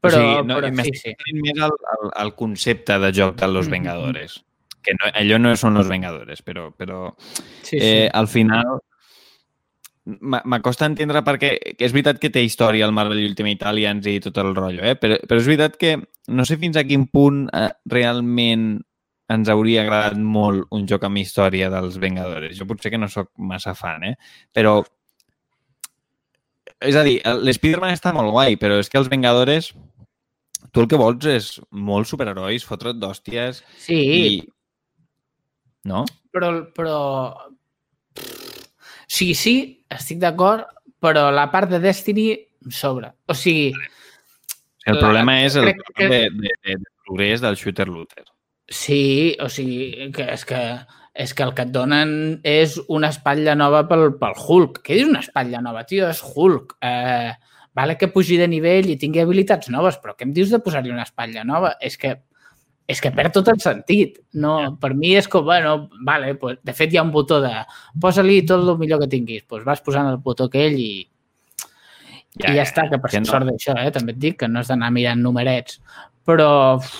Però, 0.00 0.18
o 0.20 0.22
sigui, 0.22 0.46
no, 0.46 0.58
però 0.60 0.68
sí, 0.84 0.92
sí. 1.00 1.14
més 1.42 1.58
al, 1.64 1.72
al, 1.96 2.10
al 2.22 2.34
concepte 2.38 2.98
de 3.02 3.10
joc 3.16 3.34
de 3.40 3.48
Los 3.48 3.66
Mhm. 3.66 3.72
Vengadores. 3.72 4.42
Que 4.86 4.92
no, 4.94 5.08
allò 5.18 5.38
no 5.42 5.56
són 5.58 5.74
Los 5.74 5.88
Vengadores, 5.90 6.44
però, 6.46 6.68
però 6.70 7.16
sí, 7.18 7.72
sí. 7.74 7.78
eh, 7.80 8.10
al 8.12 8.28
final 8.30 8.76
m'acosta 10.06 10.86
entendre 10.86 11.22
perquè 11.26 11.52
que 11.74 11.86
és 11.86 11.94
veritat 11.94 12.20
que 12.22 12.30
té 12.30 12.42
història 12.46 12.86
el 12.86 12.94
Marvel 12.94 13.24
Ultimate 13.26 13.66
Alliance 13.66 14.10
i 14.10 14.20
tot 14.22 14.38
el 14.38 14.54
rotllo, 14.54 14.84
eh? 14.86 14.94
però, 15.00 15.18
però 15.26 15.40
és 15.42 15.48
veritat 15.48 15.78
que 15.80 15.96
no 16.30 16.46
sé 16.46 16.58
fins 16.60 16.78
a 16.78 16.84
quin 16.86 17.08
punt 17.10 17.46
eh, 17.50 17.70
realment 17.90 18.76
ens 19.34 19.50
hauria 19.50 19.82
agradat 19.82 20.20
molt 20.22 20.68
un 20.70 20.84
joc 20.86 21.02
amb 21.08 21.18
història 21.18 21.70
dels 21.72 21.96
Vengadores. 21.98 22.54
Jo 22.54 22.68
potser 22.70 22.92
que 22.94 23.00
no 23.02 23.10
sóc 23.10 23.32
massa 23.36 23.74
fan, 23.74 24.04
eh? 24.12 24.14
però 24.54 24.78
és 26.86 26.94
a 26.94 27.02
dir, 27.02 27.18
l'Spiderman 27.42 27.94
està 27.96 28.12
molt 28.14 28.30
guai, 28.30 28.54
però 28.60 28.78
és 28.78 28.90
que 28.92 29.00
els 29.00 29.10
Vengadores 29.10 29.72
tu 30.70 30.82
el 30.82 30.88
que 30.90 30.98
vols 31.00 31.26
és 31.30 31.48
molts 31.72 32.12
superherois, 32.12 32.64
fotre't 32.68 33.00
d'hòsties 33.00 33.62
sí, 33.80 33.96
i... 33.96 34.38
No? 35.86 36.04
però, 36.34 36.50
però... 36.74 36.98
Sí, 39.06 39.34
sí, 39.38 39.75
estic 39.90 40.18
d'acord, 40.18 40.64
però 41.00 41.30
la 41.30 41.50
part 41.50 41.70
de 41.70 41.78
Destiny 41.80 42.38
sobra. 42.70 43.14
O 43.26 43.34
sigui, 43.34 43.72
El 44.86 44.94
La- 44.94 45.00
problema 45.00 45.40
és 45.44 45.56
el 45.56 45.64
crec 45.72 45.80
que- 45.96 46.08
de, 46.08 46.18
de, 46.30 46.50
de, 46.62 46.76
de 46.76 46.84
progrés 47.04 47.40
del 47.40 47.56
shooter 47.56 47.88
looter. 47.88 48.24
sí, 48.68 49.36
o 49.40 49.48
sigui, 49.48 50.12
que 50.12 50.22
és 50.32 50.44
que 50.44 50.78
és 51.14 51.32
que 51.34 51.42
el 51.42 51.54
que 51.54 51.62
et 51.62 51.70
donen 51.72 52.40
és 52.44 52.78
una 52.88 53.08
espatlla 53.08 53.54
nova 53.56 53.88
pel, 53.88 54.18
pel 54.20 54.34
Hulk. 54.36 54.82
Què 54.84 54.98
és 55.00 55.06
una 55.08 55.20
espatlla 55.20 55.62
nova, 55.62 55.84
tio? 55.86 56.08
És 56.10 56.20
Hulk. 56.22 56.76
Eh, 56.82 57.32
vale 57.72 57.96
que 57.96 58.08
pugi 58.08 58.36
de 58.36 58.46
nivell 58.46 58.90
i 58.90 58.98
tingui 58.98 59.20
habilitats 59.20 59.70
noves, 59.70 59.96
però 59.96 60.14
què 60.14 60.22
em 60.26 60.32
dius 60.34 60.50
de 60.50 60.58
posar-li 60.60 60.90
una 60.90 61.02
espatlla 61.04 61.42
nova? 61.42 61.76
És 61.80 61.96
que 61.96 62.18
és 62.86 63.00
que 63.02 63.10
perd 63.14 63.34
tot 63.34 63.48
el 63.50 63.58
sentit. 63.62 64.20
No, 64.38 64.54
per 64.80 64.92
mi 64.94 65.12
és 65.18 65.26
com, 65.30 65.44
bueno, 65.44 65.88
vale, 66.06 66.34
pues, 66.38 66.60
de 66.64 66.74
fet 66.76 66.94
hi 66.94 67.00
ha 67.00 67.04
un 67.06 67.12
botó 67.14 67.40
de 67.42 67.52
posa-li 68.00 68.40
tot 68.46 68.62
el 68.62 68.78
millor 68.78 69.02
que 69.02 69.10
tinguis. 69.16 69.44
Pues 69.48 69.64
vas 69.66 69.82
posant 69.82 70.08
el 70.12 70.20
botó 70.22 70.46
aquell 70.46 70.78
i, 70.78 70.92
ja, 72.38 72.52
i 72.52 72.54
ja, 72.54 72.62
està, 72.62 72.86
que 72.90 73.00
per 73.02 73.10
que 73.10 73.22
no. 73.24 73.30
sort 73.30 73.48
d'això, 73.48 73.74
eh? 73.82 73.90
també 73.94 74.14
et 74.14 74.22
dic 74.22 74.38
que 74.42 74.50
no 74.50 74.62
has 74.62 74.70
d'anar 74.70 74.92
mirant 74.94 75.22
numerets. 75.22 75.80
Però 76.26 76.48
uf, 76.78 76.92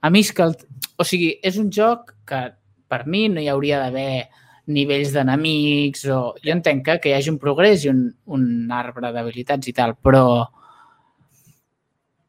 a 0.00 0.10
mi 0.14 0.22
és 0.26 0.32
que... 0.34 0.46
El, 0.46 0.54
o 0.98 1.06
sigui, 1.06 1.32
és 1.46 1.58
un 1.58 1.70
joc 1.74 2.12
que 2.26 2.42
per 2.90 3.04
mi 3.06 3.28
no 3.30 3.42
hi 3.42 3.50
hauria 3.50 3.82
d'haver 3.82 4.28
nivells 4.74 5.12
d'enemics 5.14 6.06
o... 6.12 6.20
Jo 6.44 6.54
entenc 6.54 6.84
que, 6.86 6.98
que 7.02 7.10
hi 7.10 7.16
hagi 7.18 7.32
un 7.32 7.40
progrés 7.42 7.84
i 7.84 7.90
un, 7.90 8.04
un 8.34 8.46
arbre 8.74 9.10
d'habilitats 9.14 9.70
i 9.70 9.74
tal, 9.74 9.96
però 9.98 10.24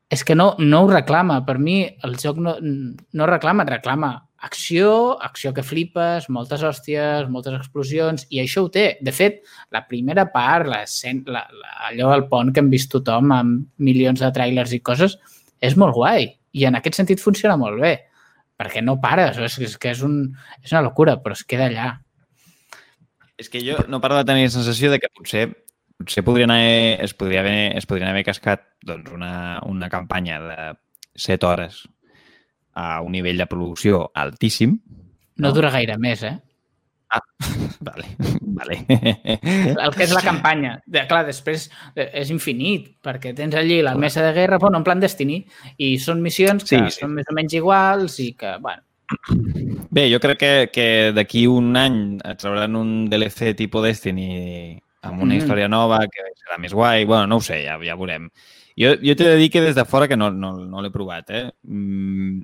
és 0.10 0.24
que 0.26 0.36
no, 0.36 0.56
no 0.58 0.82
ho 0.84 0.90
reclama. 0.90 1.44
Per 1.46 1.60
mi 1.62 1.84
el 1.86 2.18
joc 2.22 2.42
no, 2.42 2.56
no 2.60 3.30
reclama, 3.30 3.68
reclama 3.70 4.16
acció, 4.42 5.20
acció 5.22 5.52
que 5.54 5.66
flipes, 5.66 6.30
moltes 6.32 6.64
hòsties, 6.64 7.28
moltes 7.30 7.58
explosions, 7.58 8.26
i 8.32 8.42
això 8.42 8.66
ho 8.66 8.72
té. 8.74 8.88
De 9.06 9.14
fet, 9.16 9.44
la 9.76 9.84
primera 9.88 10.26
part, 10.34 10.68
la, 10.70 10.82
la, 11.28 11.46
la, 11.52 11.74
allò 11.92 12.14
al 12.16 12.26
pont 12.32 12.54
que 12.54 12.64
hem 12.64 12.72
vist 12.74 12.92
tothom 12.94 13.34
amb 13.36 13.68
milions 13.78 14.24
de 14.24 14.32
trailers 14.36 14.74
i 14.74 14.82
coses, 14.82 15.18
és 15.62 15.78
molt 15.78 15.98
guai. 15.98 16.32
I 16.56 16.66
en 16.66 16.80
aquest 16.80 16.98
sentit 16.98 17.22
funciona 17.22 17.60
molt 17.60 17.82
bé, 17.84 17.96
perquè 18.60 18.82
no 18.84 18.98
pares, 19.04 19.38
és, 19.38 19.60
és 19.70 19.78
que 19.78 19.94
és, 19.94 20.04
un, 20.04 20.22
és 20.64 20.74
una 20.74 20.86
locura, 20.88 21.20
però 21.22 21.38
es 21.38 21.46
queda 21.46 21.70
allà. 21.70 21.92
És 23.40 23.52
que 23.52 23.62
jo 23.64 23.78
no 23.88 24.02
paro 24.04 24.18
de 24.18 24.26
tenir 24.28 24.48
la 24.48 24.56
sensació 24.56 24.90
de 24.92 25.00
que 25.00 25.12
potser 25.16 25.46
potser 26.00 26.24
podrien 26.24 26.52
haver, 26.52 27.04
es, 27.04 27.14
podria 27.14 27.44
haver, 27.44 27.78
es 27.78 27.86
podrien 27.86 28.10
haver 28.10 28.24
cascat 28.26 28.66
doncs, 28.86 29.12
una, 29.12 29.60
una 29.68 29.90
campanya 29.92 30.40
de 30.40 30.60
7 31.16 31.46
hores 31.46 31.84
a 32.74 33.02
un 33.02 33.12
nivell 33.12 33.38
de 33.38 33.48
producció 33.48 34.08
altíssim. 34.16 34.80
No, 35.36 35.50
no 35.50 35.56
dura 35.56 35.72
gaire 35.74 35.98
més, 36.00 36.24
eh? 36.24 36.38
Ah, 37.10 37.22
vale, 37.80 38.06
vale. 38.42 38.84
El 38.88 39.96
que 39.96 40.06
és 40.06 40.14
la 40.14 40.24
campanya. 40.24 40.76
De, 40.86 41.04
clar, 41.10 41.24
després 41.28 41.68
eh, 41.96 42.08
és 42.22 42.32
infinit, 42.32 42.92
perquè 43.04 43.34
tens 43.36 43.58
allí 43.60 43.82
la 43.84 43.96
mesa 44.00 44.24
de 44.24 44.34
guerra, 44.38 44.60
bueno, 44.62 44.80
en 44.80 44.86
plan 44.88 45.02
Destiny, 45.02 45.42
i 45.78 45.96
són 46.00 46.22
missions 46.24 46.64
que 46.64 46.78
sí. 46.78 46.84
sí. 46.94 47.04
són 47.04 47.18
més 47.18 47.28
o 47.28 47.36
menys 47.36 47.58
iguals 47.60 48.20
i 48.24 48.32
que, 48.40 48.56
bueno, 48.64 48.86
Bé, 49.90 50.04
jo 50.12 50.20
crec 50.22 50.38
que, 50.38 50.52
que 50.70 50.86
d'aquí 51.18 51.48
un 51.50 51.74
any 51.80 52.20
et 52.22 52.38
trauran 52.38 52.76
un 52.78 52.92
DLC 53.10 53.56
tipus 53.58 53.88
Destiny 53.88 54.78
amb 55.02 55.22
una 55.24 55.34
Mm. 55.34 55.38
història 55.38 55.68
nova 55.72 56.00
que 56.12 56.22
serà 56.36 56.58
més 56.60 56.74
guai. 56.74 57.06
Bueno, 57.06 57.28
no 57.28 57.38
ho 57.38 57.42
sé, 57.42 57.64
ja, 57.66 57.78
ja 57.84 57.96
veurem. 57.96 58.30
Jo, 58.78 58.94
jo 59.02 59.16
t'he 59.16 59.24
de 59.28 59.36
dir 59.38 59.50
que 59.52 59.62
des 59.62 59.76
de 59.76 59.86
fora 59.86 60.08
que 60.08 60.18
no, 60.18 60.30
no, 60.32 60.54
no 60.66 60.82
l'he 60.82 60.92
provat, 60.92 61.30
eh? 61.30 61.52
Mm, 61.64 62.42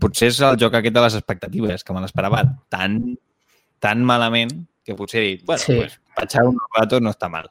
potser 0.00 0.28
és 0.28 0.40
el 0.40 0.56
joc 0.60 0.74
aquest 0.74 0.94
de 0.94 1.00
les 1.00 1.14
expectatives, 1.14 1.84
que 1.84 1.92
me 1.92 2.00
l'esperava 2.00 2.42
tan 2.68 3.16
tan 3.80 4.02
malament 4.04 4.50
que 4.84 4.94
potser 4.96 5.20
he 5.22 5.28
dit, 5.36 5.44
bueno, 5.44 5.58
Sí. 5.60 5.74
pues, 5.76 6.00
patxar 6.16 6.46
un 6.46 6.56
rato 6.76 7.00
no 7.00 7.10
està 7.10 7.28
mal. 7.28 7.50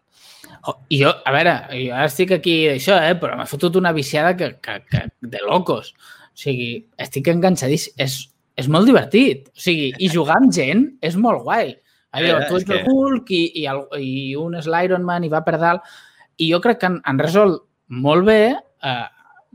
Oh, 0.66 0.78
I 0.90 1.04
jo, 1.04 1.10
a 1.26 1.32
veure, 1.32 1.54
jo 1.70 1.94
ara 1.94 2.06
estic 2.06 2.32
aquí 2.32 2.68
d'això, 2.68 2.98
eh? 3.10 3.16
però 3.20 3.36
m'ha 3.38 3.46
fotut 3.46 3.76
una 3.76 3.92
viciada 3.92 4.36
que, 4.38 4.56
que, 4.62 4.80
que, 4.90 5.02
de 5.22 5.40
locos. 5.46 5.94
O 6.34 6.36
sigui, 6.38 6.88
estic 6.98 7.28
enganxadíssim. 7.28 7.94
És, 7.98 8.30
és 8.56 8.68
molt 8.68 8.86
divertit. 8.88 9.50
O 9.50 9.60
sigui, 9.60 9.94
i 10.00 10.10
jugar 10.10 10.38
amb 10.38 10.52
gent 10.54 10.98
és 11.02 11.16
molt 11.16 11.44
guai. 11.44 11.76
Allò, 12.14 12.38
Eh, 12.40 12.48
tu 12.50 12.56
ets 12.60 12.70
el 12.70 12.78
que- 12.84 12.90
Hulk 12.92 13.32
i, 13.34 13.44
i, 13.62 13.66
el, 13.68 13.82
i 14.00 14.36
un 14.38 14.56
és 14.60 14.68
l'Iron 14.70 15.04
Man 15.04 15.24
i 15.26 15.30
va 15.34 15.44
per 15.44 15.58
dalt. 15.60 15.82
I 16.38 16.52
jo 16.52 16.60
crec 16.62 16.80
que 16.80 16.86
han, 16.90 17.02
han 17.06 17.20
resolt 17.20 17.64
molt 17.90 18.26
bé 18.26 18.54
eh, 18.54 19.06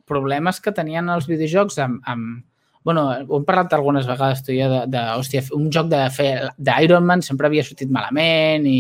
problemes 0.07 0.61
que 0.61 0.73
tenien 0.73 1.09
els 1.11 1.27
videojocs 1.29 1.79
amb, 1.85 2.01
amb 2.07 2.45
bueno, 2.85 3.03
ho 3.29 3.37
hem 3.39 3.45
parlat 3.45 3.73
algunes 3.77 4.07
vegades 4.09 4.41
tu 4.47 4.53
jo 4.57 4.69
de, 4.71 4.83
de 4.89 5.01
hòstia, 5.19 5.43
un 5.53 5.67
joc 5.75 5.89
de 5.91 5.99
fer 6.15 6.29
d'Iron 6.57 7.05
Man 7.05 7.21
sempre 7.23 7.47
havia 7.51 7.65
sortit 7.67 7.91
malament 7.93 8.65
i, 8.67 8.79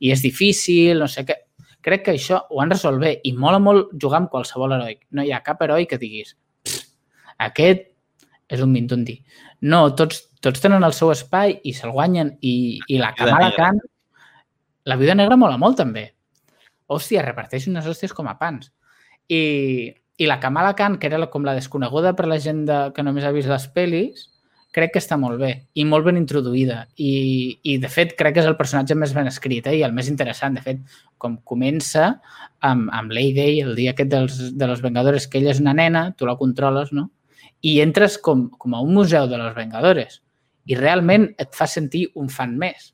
i 0.00 0.10
és 0.12 0.20
difícil, 0.22 0.98
no 1.00 1.08
sé 1.08 1.24
què. 1.24 1.36
Crec 1.80 2.02
que 2.04 2.12
això 2.18 2.42
ho 2.50 2.60
han 2.60 2.70
resolt 2.74 3.00
bé 3.00 3.14
i 3.24 3.32
mola 3.32 3.58
molt 3.62 3.94
jugar 3.96 4.18
amb 4.20 4.28
qualsevol 4.30 4.74
heroi. 4.76 4.98
No 5.16 5.22
hi 5.24 5.32
ha 5.32 5.40
cap 5.42 5.62
heroi 5.64 5.86
que 5.88 5.96
diguis 5.98 6.34
"Pff, 6.62 6.82
aquest 7.38 7.86
és 8.50 8.60
un 8.60 8.72
mindundi. 8.72 9.22
No, 9.62 9.94
tots, 9.94 10.26
tots 10.40 10.62
tenen 10.64 10.84
el 10.86 10.96
seu 10.96 11.12
espai 11.12 11.58
i 11.68 11.74
se'l 11.76 11.92
guanyen 11.92 12.34
i, 12.40 12.80
i 12.88 12.98
la 13.00 13.12
Kamala. 13.16 13.52
Khan... 13.56 13.80
La 14.88 14.96
Viuda 14.96 15.14
Negra 15.14 15.36
mola 15.36 15.58
molt 15.60 15.76
també. 15.76 16.06
Hòstia, 16.90 17.22
reparteix 17.26 17.68
unes 17.68 17.86
hòsties 17.86 18.14
com 18.16 18.30
a 18.30 18.38
pans. 18.40 18.70
I, 19.28 19.40
i 20.16 20.28
la 20.28 20.40
Kamala 20.40 20.72
Khan, 20.76 20.96
que 20.98 21.10
era 21.10 21.20
com 21.30 21.44
la 21.44 21.54
desconeguda 21.58 22.14
per 22.16 22.26
la 22.30 22.40
gent 22.40 22.64
de, 22.68 22.78
que 22.96 23.04
només 23.04 23.26
ha 23.28 23.34
vist 23.36 23.52
les 23.52 23.68
pel·lis, 23.74 24.24
crec 24.72 24.94
que 24.94 25.02
està 25.02 25.18
molt 25.20 25.36
bé 25.42 25.50
i 25.76 25.84
molt 25.84 26.08
ben 26.08 26.16
introduïda. 26.16 26.86
I, 26.96 27.12
i 27.68 27.76
de 27.82 27.92
fet, 27.92 28.16
crec 28.16 28.38
que 28.38 28.42
és 28.42 28.48
el 28.48 28.56
personatge 28.56 28.96
més 28.96 29.12
ben 29.14 29.28
escrit 29.28 29.68
eh? 29.68 29.76
i 29.76 29.84
el 29.84 29.92
més 29.92 30.08
interessant. 30.08 30.56
De 30.56 30.64
fet, 30.64 30.80
com 31.20 31.36
comença 31.44 32.14
amb, 32.64 32.88
amb 32.88 33.12
Lady, 33.12 33.60
el 33.60 33.76
dia 33.76 33.92
aquest 33.92 34.10
dels, 34.16 34.40
de 34.56 34.70
los 34.72 34.80
Vengadores, 34.80 35.28
que 35.28 35.42
ella 35.42 35.52
és 35.52 35.60
una 35.60 35.76
nena, 35.76 36.08
tu 36.16 36.24
la 36.24 36.38
controles, 36.40 36.94
no? 36.96 37.10
I 37.60 37.76
entres 37.84 38.16
com, 38.24 38.48
com 38.56 38.72
a 38.72 38.80
un 38.80 38.96
museu 38.96 39.28
de 39.28 39.36
los 39.36 39.52
Vengadores 39.52 40.22
i 40.66 40.74
realment 40.76 41.28
et 41.38 41.54
fa 41.56 41.66
sentir 41.66 42.06
un 42.20 42.28
fan 42.28 42.56
més. 42.58 42.92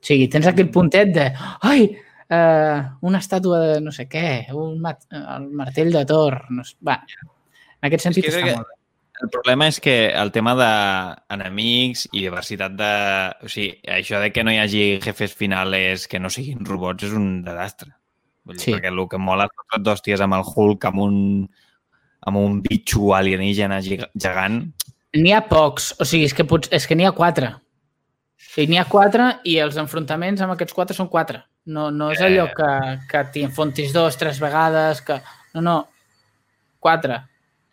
O 0.00 0.04
sigui, 0.06 0.28
tens 0.30 0.46
aquell 0.46 0.70
puntet 0.70 1.12
de 1.14 1.28
ai, 1.62 1.84
eh, 2.30 2.82
una 3.02 3.18
estàtua 3.18 3.58
de 3.64 3.80
no 3.80 3.90
sé 3.92 4.08
què, 4.08 4.52
un 4.54 4.80
mat 4.80 5.04
el 5.10 5.48
martell 5.50 5.92
de 5.92 6.04
Thor. 6.06 6.40
No 6.50 6.64
sé. 6.64 6.76
Va, 6.86 7.00
en 7.80 7.88
aquest 7.88 8.04
sentit 8.08 8.24
que 8.24 8.30
està 8.30 8.44
que- 8.44 8.56
molt 8.56 8.66
bé. 8.68 8.74
El 9.20 9.30
problema 9.34 9.66
és 9.66 9.80
que 9.82 10.12
el 10.14 10.30
tema 10.30 10.52
d'enemics 10.54 12.04
i 12.12 12.20
diversitat 12.22 12.76
de... 12.78 12.90
O 13.42 13.48
sigui, 13.50 13.72
això 13.90 14.20
de 14.22 14.28
que 14.30 14.44
no 14.46 14.52
hi 14.54 14.60
hagi 14.62 14.82
jefes 15.02 15.34
finales 15.34 16.06
que 16.06 16.20
no 16.22 16.30
siguin 16.30 16.64
robots 16.64 17.08
és 17.08 17.16
un 17.18 17.42
desastre. 17.42 17.90
Vull 18.46 18.56
dir, 18.56 18.62
Sí. 18.62 18.72
Perquè 18.76 18.92
el 18.92 19.02
que 19.10 19.18
mola 19.18 19.48
és 19.48 19.56
fotre 19.56 19.82
d'hòsties 19.82 20.22
amb 20.24 20.38
el 20.38 20.44
Hulk, 20.46 20.84
amb 20.88 21.02
un, 21.02 21.16
amb 22.30 22.36
un 22.38 22.60
bitxo 22.62 23.10
alienígena 23.16 23.80
gegant. 23.82 24.60
N'hi 25.16 25.32
ha 25.32 25.40
pocs, 25.48 25.94
o 26.00 26.04
sigui, 26.04 26.26
és 26.28 26.34
que, 26.36 26.44
pots, 26.44 26.68
és 26.74 26.84
que 26.86 26.94
n'hi 26.98 27.06
ha 27.08 27.12
quatre. 27.16 27.54
I 28.58 28.66
n'hi 28.66 28.78
ha 28.80 28.84
quatre 28.90 29.38
i 29.48 29.56
els 29.62 29.76
enfrontaments 29.80 30.40
amb 30.42 30.52
aquests 30.52 30.74
quatre 30.74 30.94
són 30.96 31.08
quatre. 31.08 31.40
No, 31.68 31.90
no 31.90 32.10
és 32.12 32.20
allò 32.24 32.46
Eh. 32.48 32.54
que, 32.56 32.70
que 33.10 33.22
t'hi 33.32 33.42
enfontis 33.46 33.92
dos, 33.92 34.16
tres 34.16 34.38
vegades, 34.40 35.00
que... 35.02 35.20
No, 35.54 35.60
no, 35.62 35.76
quatre. 36.80 37.20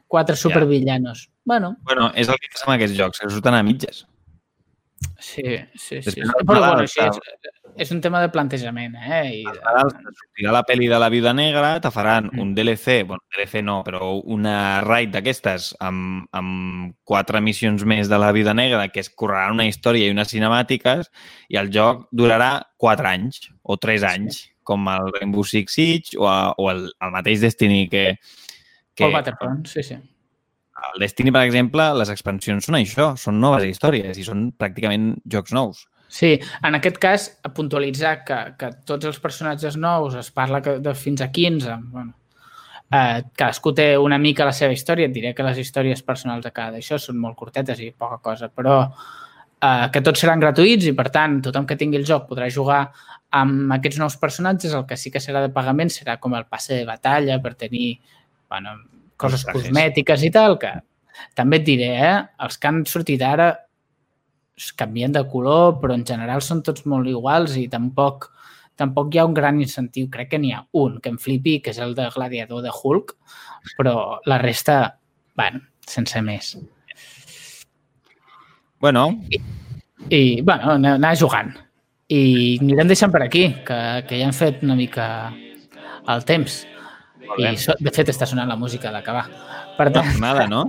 Quatre 0.08 0.36
supervillanos. 0.36 1.30
Bueno, 1.44 1.76
Bueno, 1.84 2.12
és 2.16 2.30
el 2.30 2.38
que 2.40 2.50
passa 2.54 2.66
amb 2.68 2.76
aquests 2.76 2.98
jocs, 2.98 3.20
que 3.20 3.30
surten 3.30 3.54
a 3.54 3.64
mitges. 3.64 4.06
sí, 5.20 5.44
sí, 5.76 6.02
sí. 6.02 6.02
Després 6.02 6.28
sí. 6.28 6.46
Però 6.46 6.60
bueno, 6.60 6.88
sí, 6.88 7.00
és, 7.02 7.20
és 7.78 7.92
un 7.92 8.00
tema 8.02 8.22
de 8.24 8.30
plantejament, 8.32 8.96
eh? 8.96 9.42
I 9.42 9.44
de... 9.44 9.60
Ara 9.68 9.84
sortirà 9.92 10.54
la 10.56 10.64
pel·li 10.68 10.88
de 10.92 11.00
la 11.02 11.10
Viuda 11.12 11.34
Negra, 11.36 11.74
te 11.84 11.92
faran 11.92 12.30
Mm. 12.32 12.40
un 12.42 12.54
DLC, 12.56 13.04
bueno, 13.04 13.24
DLC 13.36 13.62
no, 13.64 13.82
però 13.84 14.14
una 14.24 14.82
raid 14.86 15.12
d'aquestes 15.14 15.74
amb, 15.84 16.26
amb 16.32 16.96
quatre 17.04 17.42
missions 17.42 17.84
més 17.84 18.10
de 18.10 18.20
la 18.22 18.32
Viuda 18.32 18.54
Negra 18.56 18.88
que 18.90 19.04
es 19.04 19.10
correran 19.10 19.60
una 19.60 19.68
història 19.68 20.08
i 20.08 20.16
unes 20.16 20.32
cinemàtiques 20.32 21.12
i 21.50 21.60
el 21.60 21.72
joc 21.72 22.08
durarà 22.12 22.64
quatre 22.78 23.12
anys 23.12 23.52
o 23.64 23.78
tres 23.78 24.04
anys, 24.04 24.46
com 24.64 24.88
el 24.90 25.12
Rainbow 25.20 25.44
Six 25.44 25.74
Siege 25.76 26.18
o, 26.18 26.28
a, 26.28 26.54
o 26.58 26.72
el, 26.72 26.88
el 26.90 27.12
mateix 27.12 27.42
Destiny 27.42 27.88
que... 27.90 28.18
que 28.96 29.04
Paul 29.04 29.14
Battlefront, 29.20 29.68
sí, 29.68 29.84
sí. 29.84 29.96
el 29.96 31.00
Destiny, 31.04 31.32
per 31.32 31.44
exemple, 31.46 31.92
les 32.00 32.10
expansions 32.10 32.66
són 32.66 32.80
això, 32.80 33.12
són 33.20 33.40
noves 33.44 33.68
històries 33.68 34.18
i 34.18 34.24
són 34.24 34.48
pràcticament 34.58 35.16
jocs 35.26 35.54
nous. 35.54 35.86
Sí, 36.08 36.36
en 36.64 36.78
aquest 36.78 37.00
cas, 37.02 37.26
a 37.44 37.52
puntualitzar 37.54 38.20
que, 38.28 38.38
que 38.60 38.70
tots 38.88 39.10
els 39.10 39.18
personatges 39.20 39.76
nous 39.82 40.16
es 40.16 40.30
parla 40.32 40.62
que 40.64 40.78
de 40.80 40.94
fins 40.96 41.24
a 41.26 41.32
15, 41.34 41.76
bueno, 41.92 42.14
eh, 42.92 43.24
cadascú 43.36 43.74
té 43.76 43.90
una 43.98 44.20
mica 44.22 44.48
la 44.48 44.54
seva 44.56 44.76
història, 44.76 45.10
et 45.10 45.16
diré 45.16 45.34
que 45.36 45.46
les 45.46 45.60
històries 45.60 46.04
personals 46.06 46.46
de 46.46 46.54
cada 46.56 46.78
d'això 46.78 47.00
són 47.02 47.20
molt 47.20 47.38
curtetes 47.40 47.82
i 47.82 47.92
poca 47.92 48.22
cosa, 48.24 48.50
però 48.54 48.78
eh, 48.86 49.90
que 49.92 50.04
tots 50.06 50.22
seran 50.24 50.44
gratuïts 50.44 50.88
i, 50.92 50.96
per 50.98 51.10
tant, 51.12 51.42
tothom 51.44 51.68
que 51.68 51.78
tingui 51.80 52.00
el 52.02 52.08
joc 52.08 52.30
podrà 52.30 52.50
jugar 52.54 52.86
amb 53.36 53.74
aquests 53.76 54.00
nous 54.00 54.18
personatges, 54.22 54.74
el 54.74 54.86
que 54.88 54.98
sí 54.98 55.12
que 55.12 55.20
serà 55.24 55.42
de 55.44 55.52
pagament 55.54 55.92
serà 55.92 56.20
com 56.22 56.36
el 56.38 56.46
passe 56.48 56.78
de 56.78 56.86
batalla 56.88 57.42
per 57.44 57.56
tenir 57.60 57.98
bueno, 58.50 58.78
coses 59.18 59.44
cosmètiques 59.50 60.24
i 60.24 60.32
tal, 60.32 60.60
que 60.62 60.72
també 61.36 61.60
et 61.60 61.68
diré, 61.68 61.92
eh, 61.98 62.18
els 62.46 62.60
que 62.60 62.70
han 62.70 62.84
sortit 62.88 63.24
ara 63.26 63.52
canvien 64.78 65.12
de 65.12 65.26
color, 65.28 65.80
però 65.82 65.96
en 65.96 66.06
general 66.08 66.42
són 66.42 66.64
tots 66.64 66.86
molt 66.90 67.10
iguals 67.12 67.58
i 67.60 67.68
tampoc 67.72 68.32
tampoc 68.76 69.14
hi 69.14 69.20
ha 69.20 69.26
un 69.26 69.34
gran 69.36 69.60
incentiu. 69.64 70.10
Crec 70.12 70.34
que 70.34 70.40
n'hi 70.40 70.54
ha 70.54 70.66
un 70.76 71.00
que 71.02 71.12
em 71.14 71.18
flipi, 71.22 71.60
que 71.64 71.72
és 71.72 71.80
el 71.84 71.96
de 71.96 72.10
Gladiador 72.14 72.64
de 72.64 72.72
Hulk, 72.76 73.16
però 73.80 74.20
la 74.28 74.40
resta, 74.42 74.98
bueno, 75.36 75.62
sense 75.88 76.22
més. 76.22 76.56
Bueno, 78.80 79.08
I, 80.10 80.42
bueno, 80.42 80.76
anar, 80.76 81.16
jugant. 81.18 81.56
I 82.12 82.60
anirem 82.62 82.92
deixant 82.92 83.14
per 83.14 83.24
aquí, 83.26 83.48
que, 83.66 83.78
que 84.06 84.20
ja 84.20 84.28
hem 84.28 84.36
fet 84.36 84.62
una 84.64 84.76
mica 84.78 85.08
el 86.12 86.26
temps. 86.28 86.64
I, 87.40 87.56
de 87.56 87.94
fet, 87.96 88.12
està 88.14 88.28
sonant 88.30 88.52
la 88.52 88.60
música 88.60 88.92
d'acabar. 88.94 89.26
Per 89.76 89.88
bona 89.88 89.96
tant, 89.96 90.12
tornada, 90.12 90.46
no? 90.52 90.68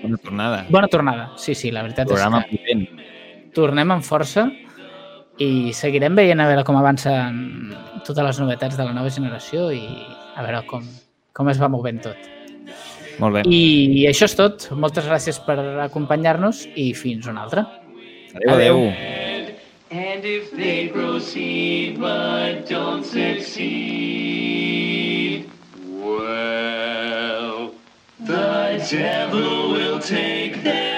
Bona 0.00 0.22
tornada. 0.22 0.62
bona 0.70 0.88
tornada. 0.88 1.28
Sí, 1.36 1.54
sí, 1.54 1.70
la 1.74 1.84
veritat 1.84 2.08
Programa 2.08 2.40
és 2.40 2.48
que 2.48 2.62
potent. 2.62 3.07
Tornem 3.54 3.90
amb 3.94 4.04
força 4.04 4.48
i 5.38 5.72
seguirem 5.76 6.16
veient 6.18 6.40
a 6.42 6.48
veure 6.50 6.64
com 6.66 6.76
avancen 6.78 7.36
totes 8.06 8.24
les 8.24 8.40
novetats 8.42 8.76
de 8.78 8.84
la 8.86 8.94
nova 8.96 9.10
generació 9.14 9.70
i 9.74 9.84
a 10.36 10.42
veure 10.42 10.64
com, 10.70 10.82
com 11.34 11.48
es 11.52 11.60
va 11.62 11.70
movent 11.70 12.02
tot. 12.08 12.18
Molt 13.18 13.34
bé. 13.34 13.42
I 13.50 14.06
això 14.10 14.24
és 14.28 14.36
tot. 14.38 14.68
Moltes 14.78 15.06
gràcies 15.08 15.38
per 15.46 15.58
acompanyar-nos 15.88 16.66
i 16.78 16.92
fins 16.94 17.26
una 17.30 17.42
altra. 17.46 17.66
Adéu, 18.34 18.54
adéu. 18.54 18.76
And 19.90 20.22
if 20.24 20.50
they 20.52 20.88
proceed 20.88 21.98
but 21.98 22.68
don't 22.68 23.02
succeed, 23.04 23.58
well, 25.88 27.72
the 28.20 28.86
devil 28.90 29.70
will 29.72 29.98
take 29.98 30.56
heads. 30.56 30.97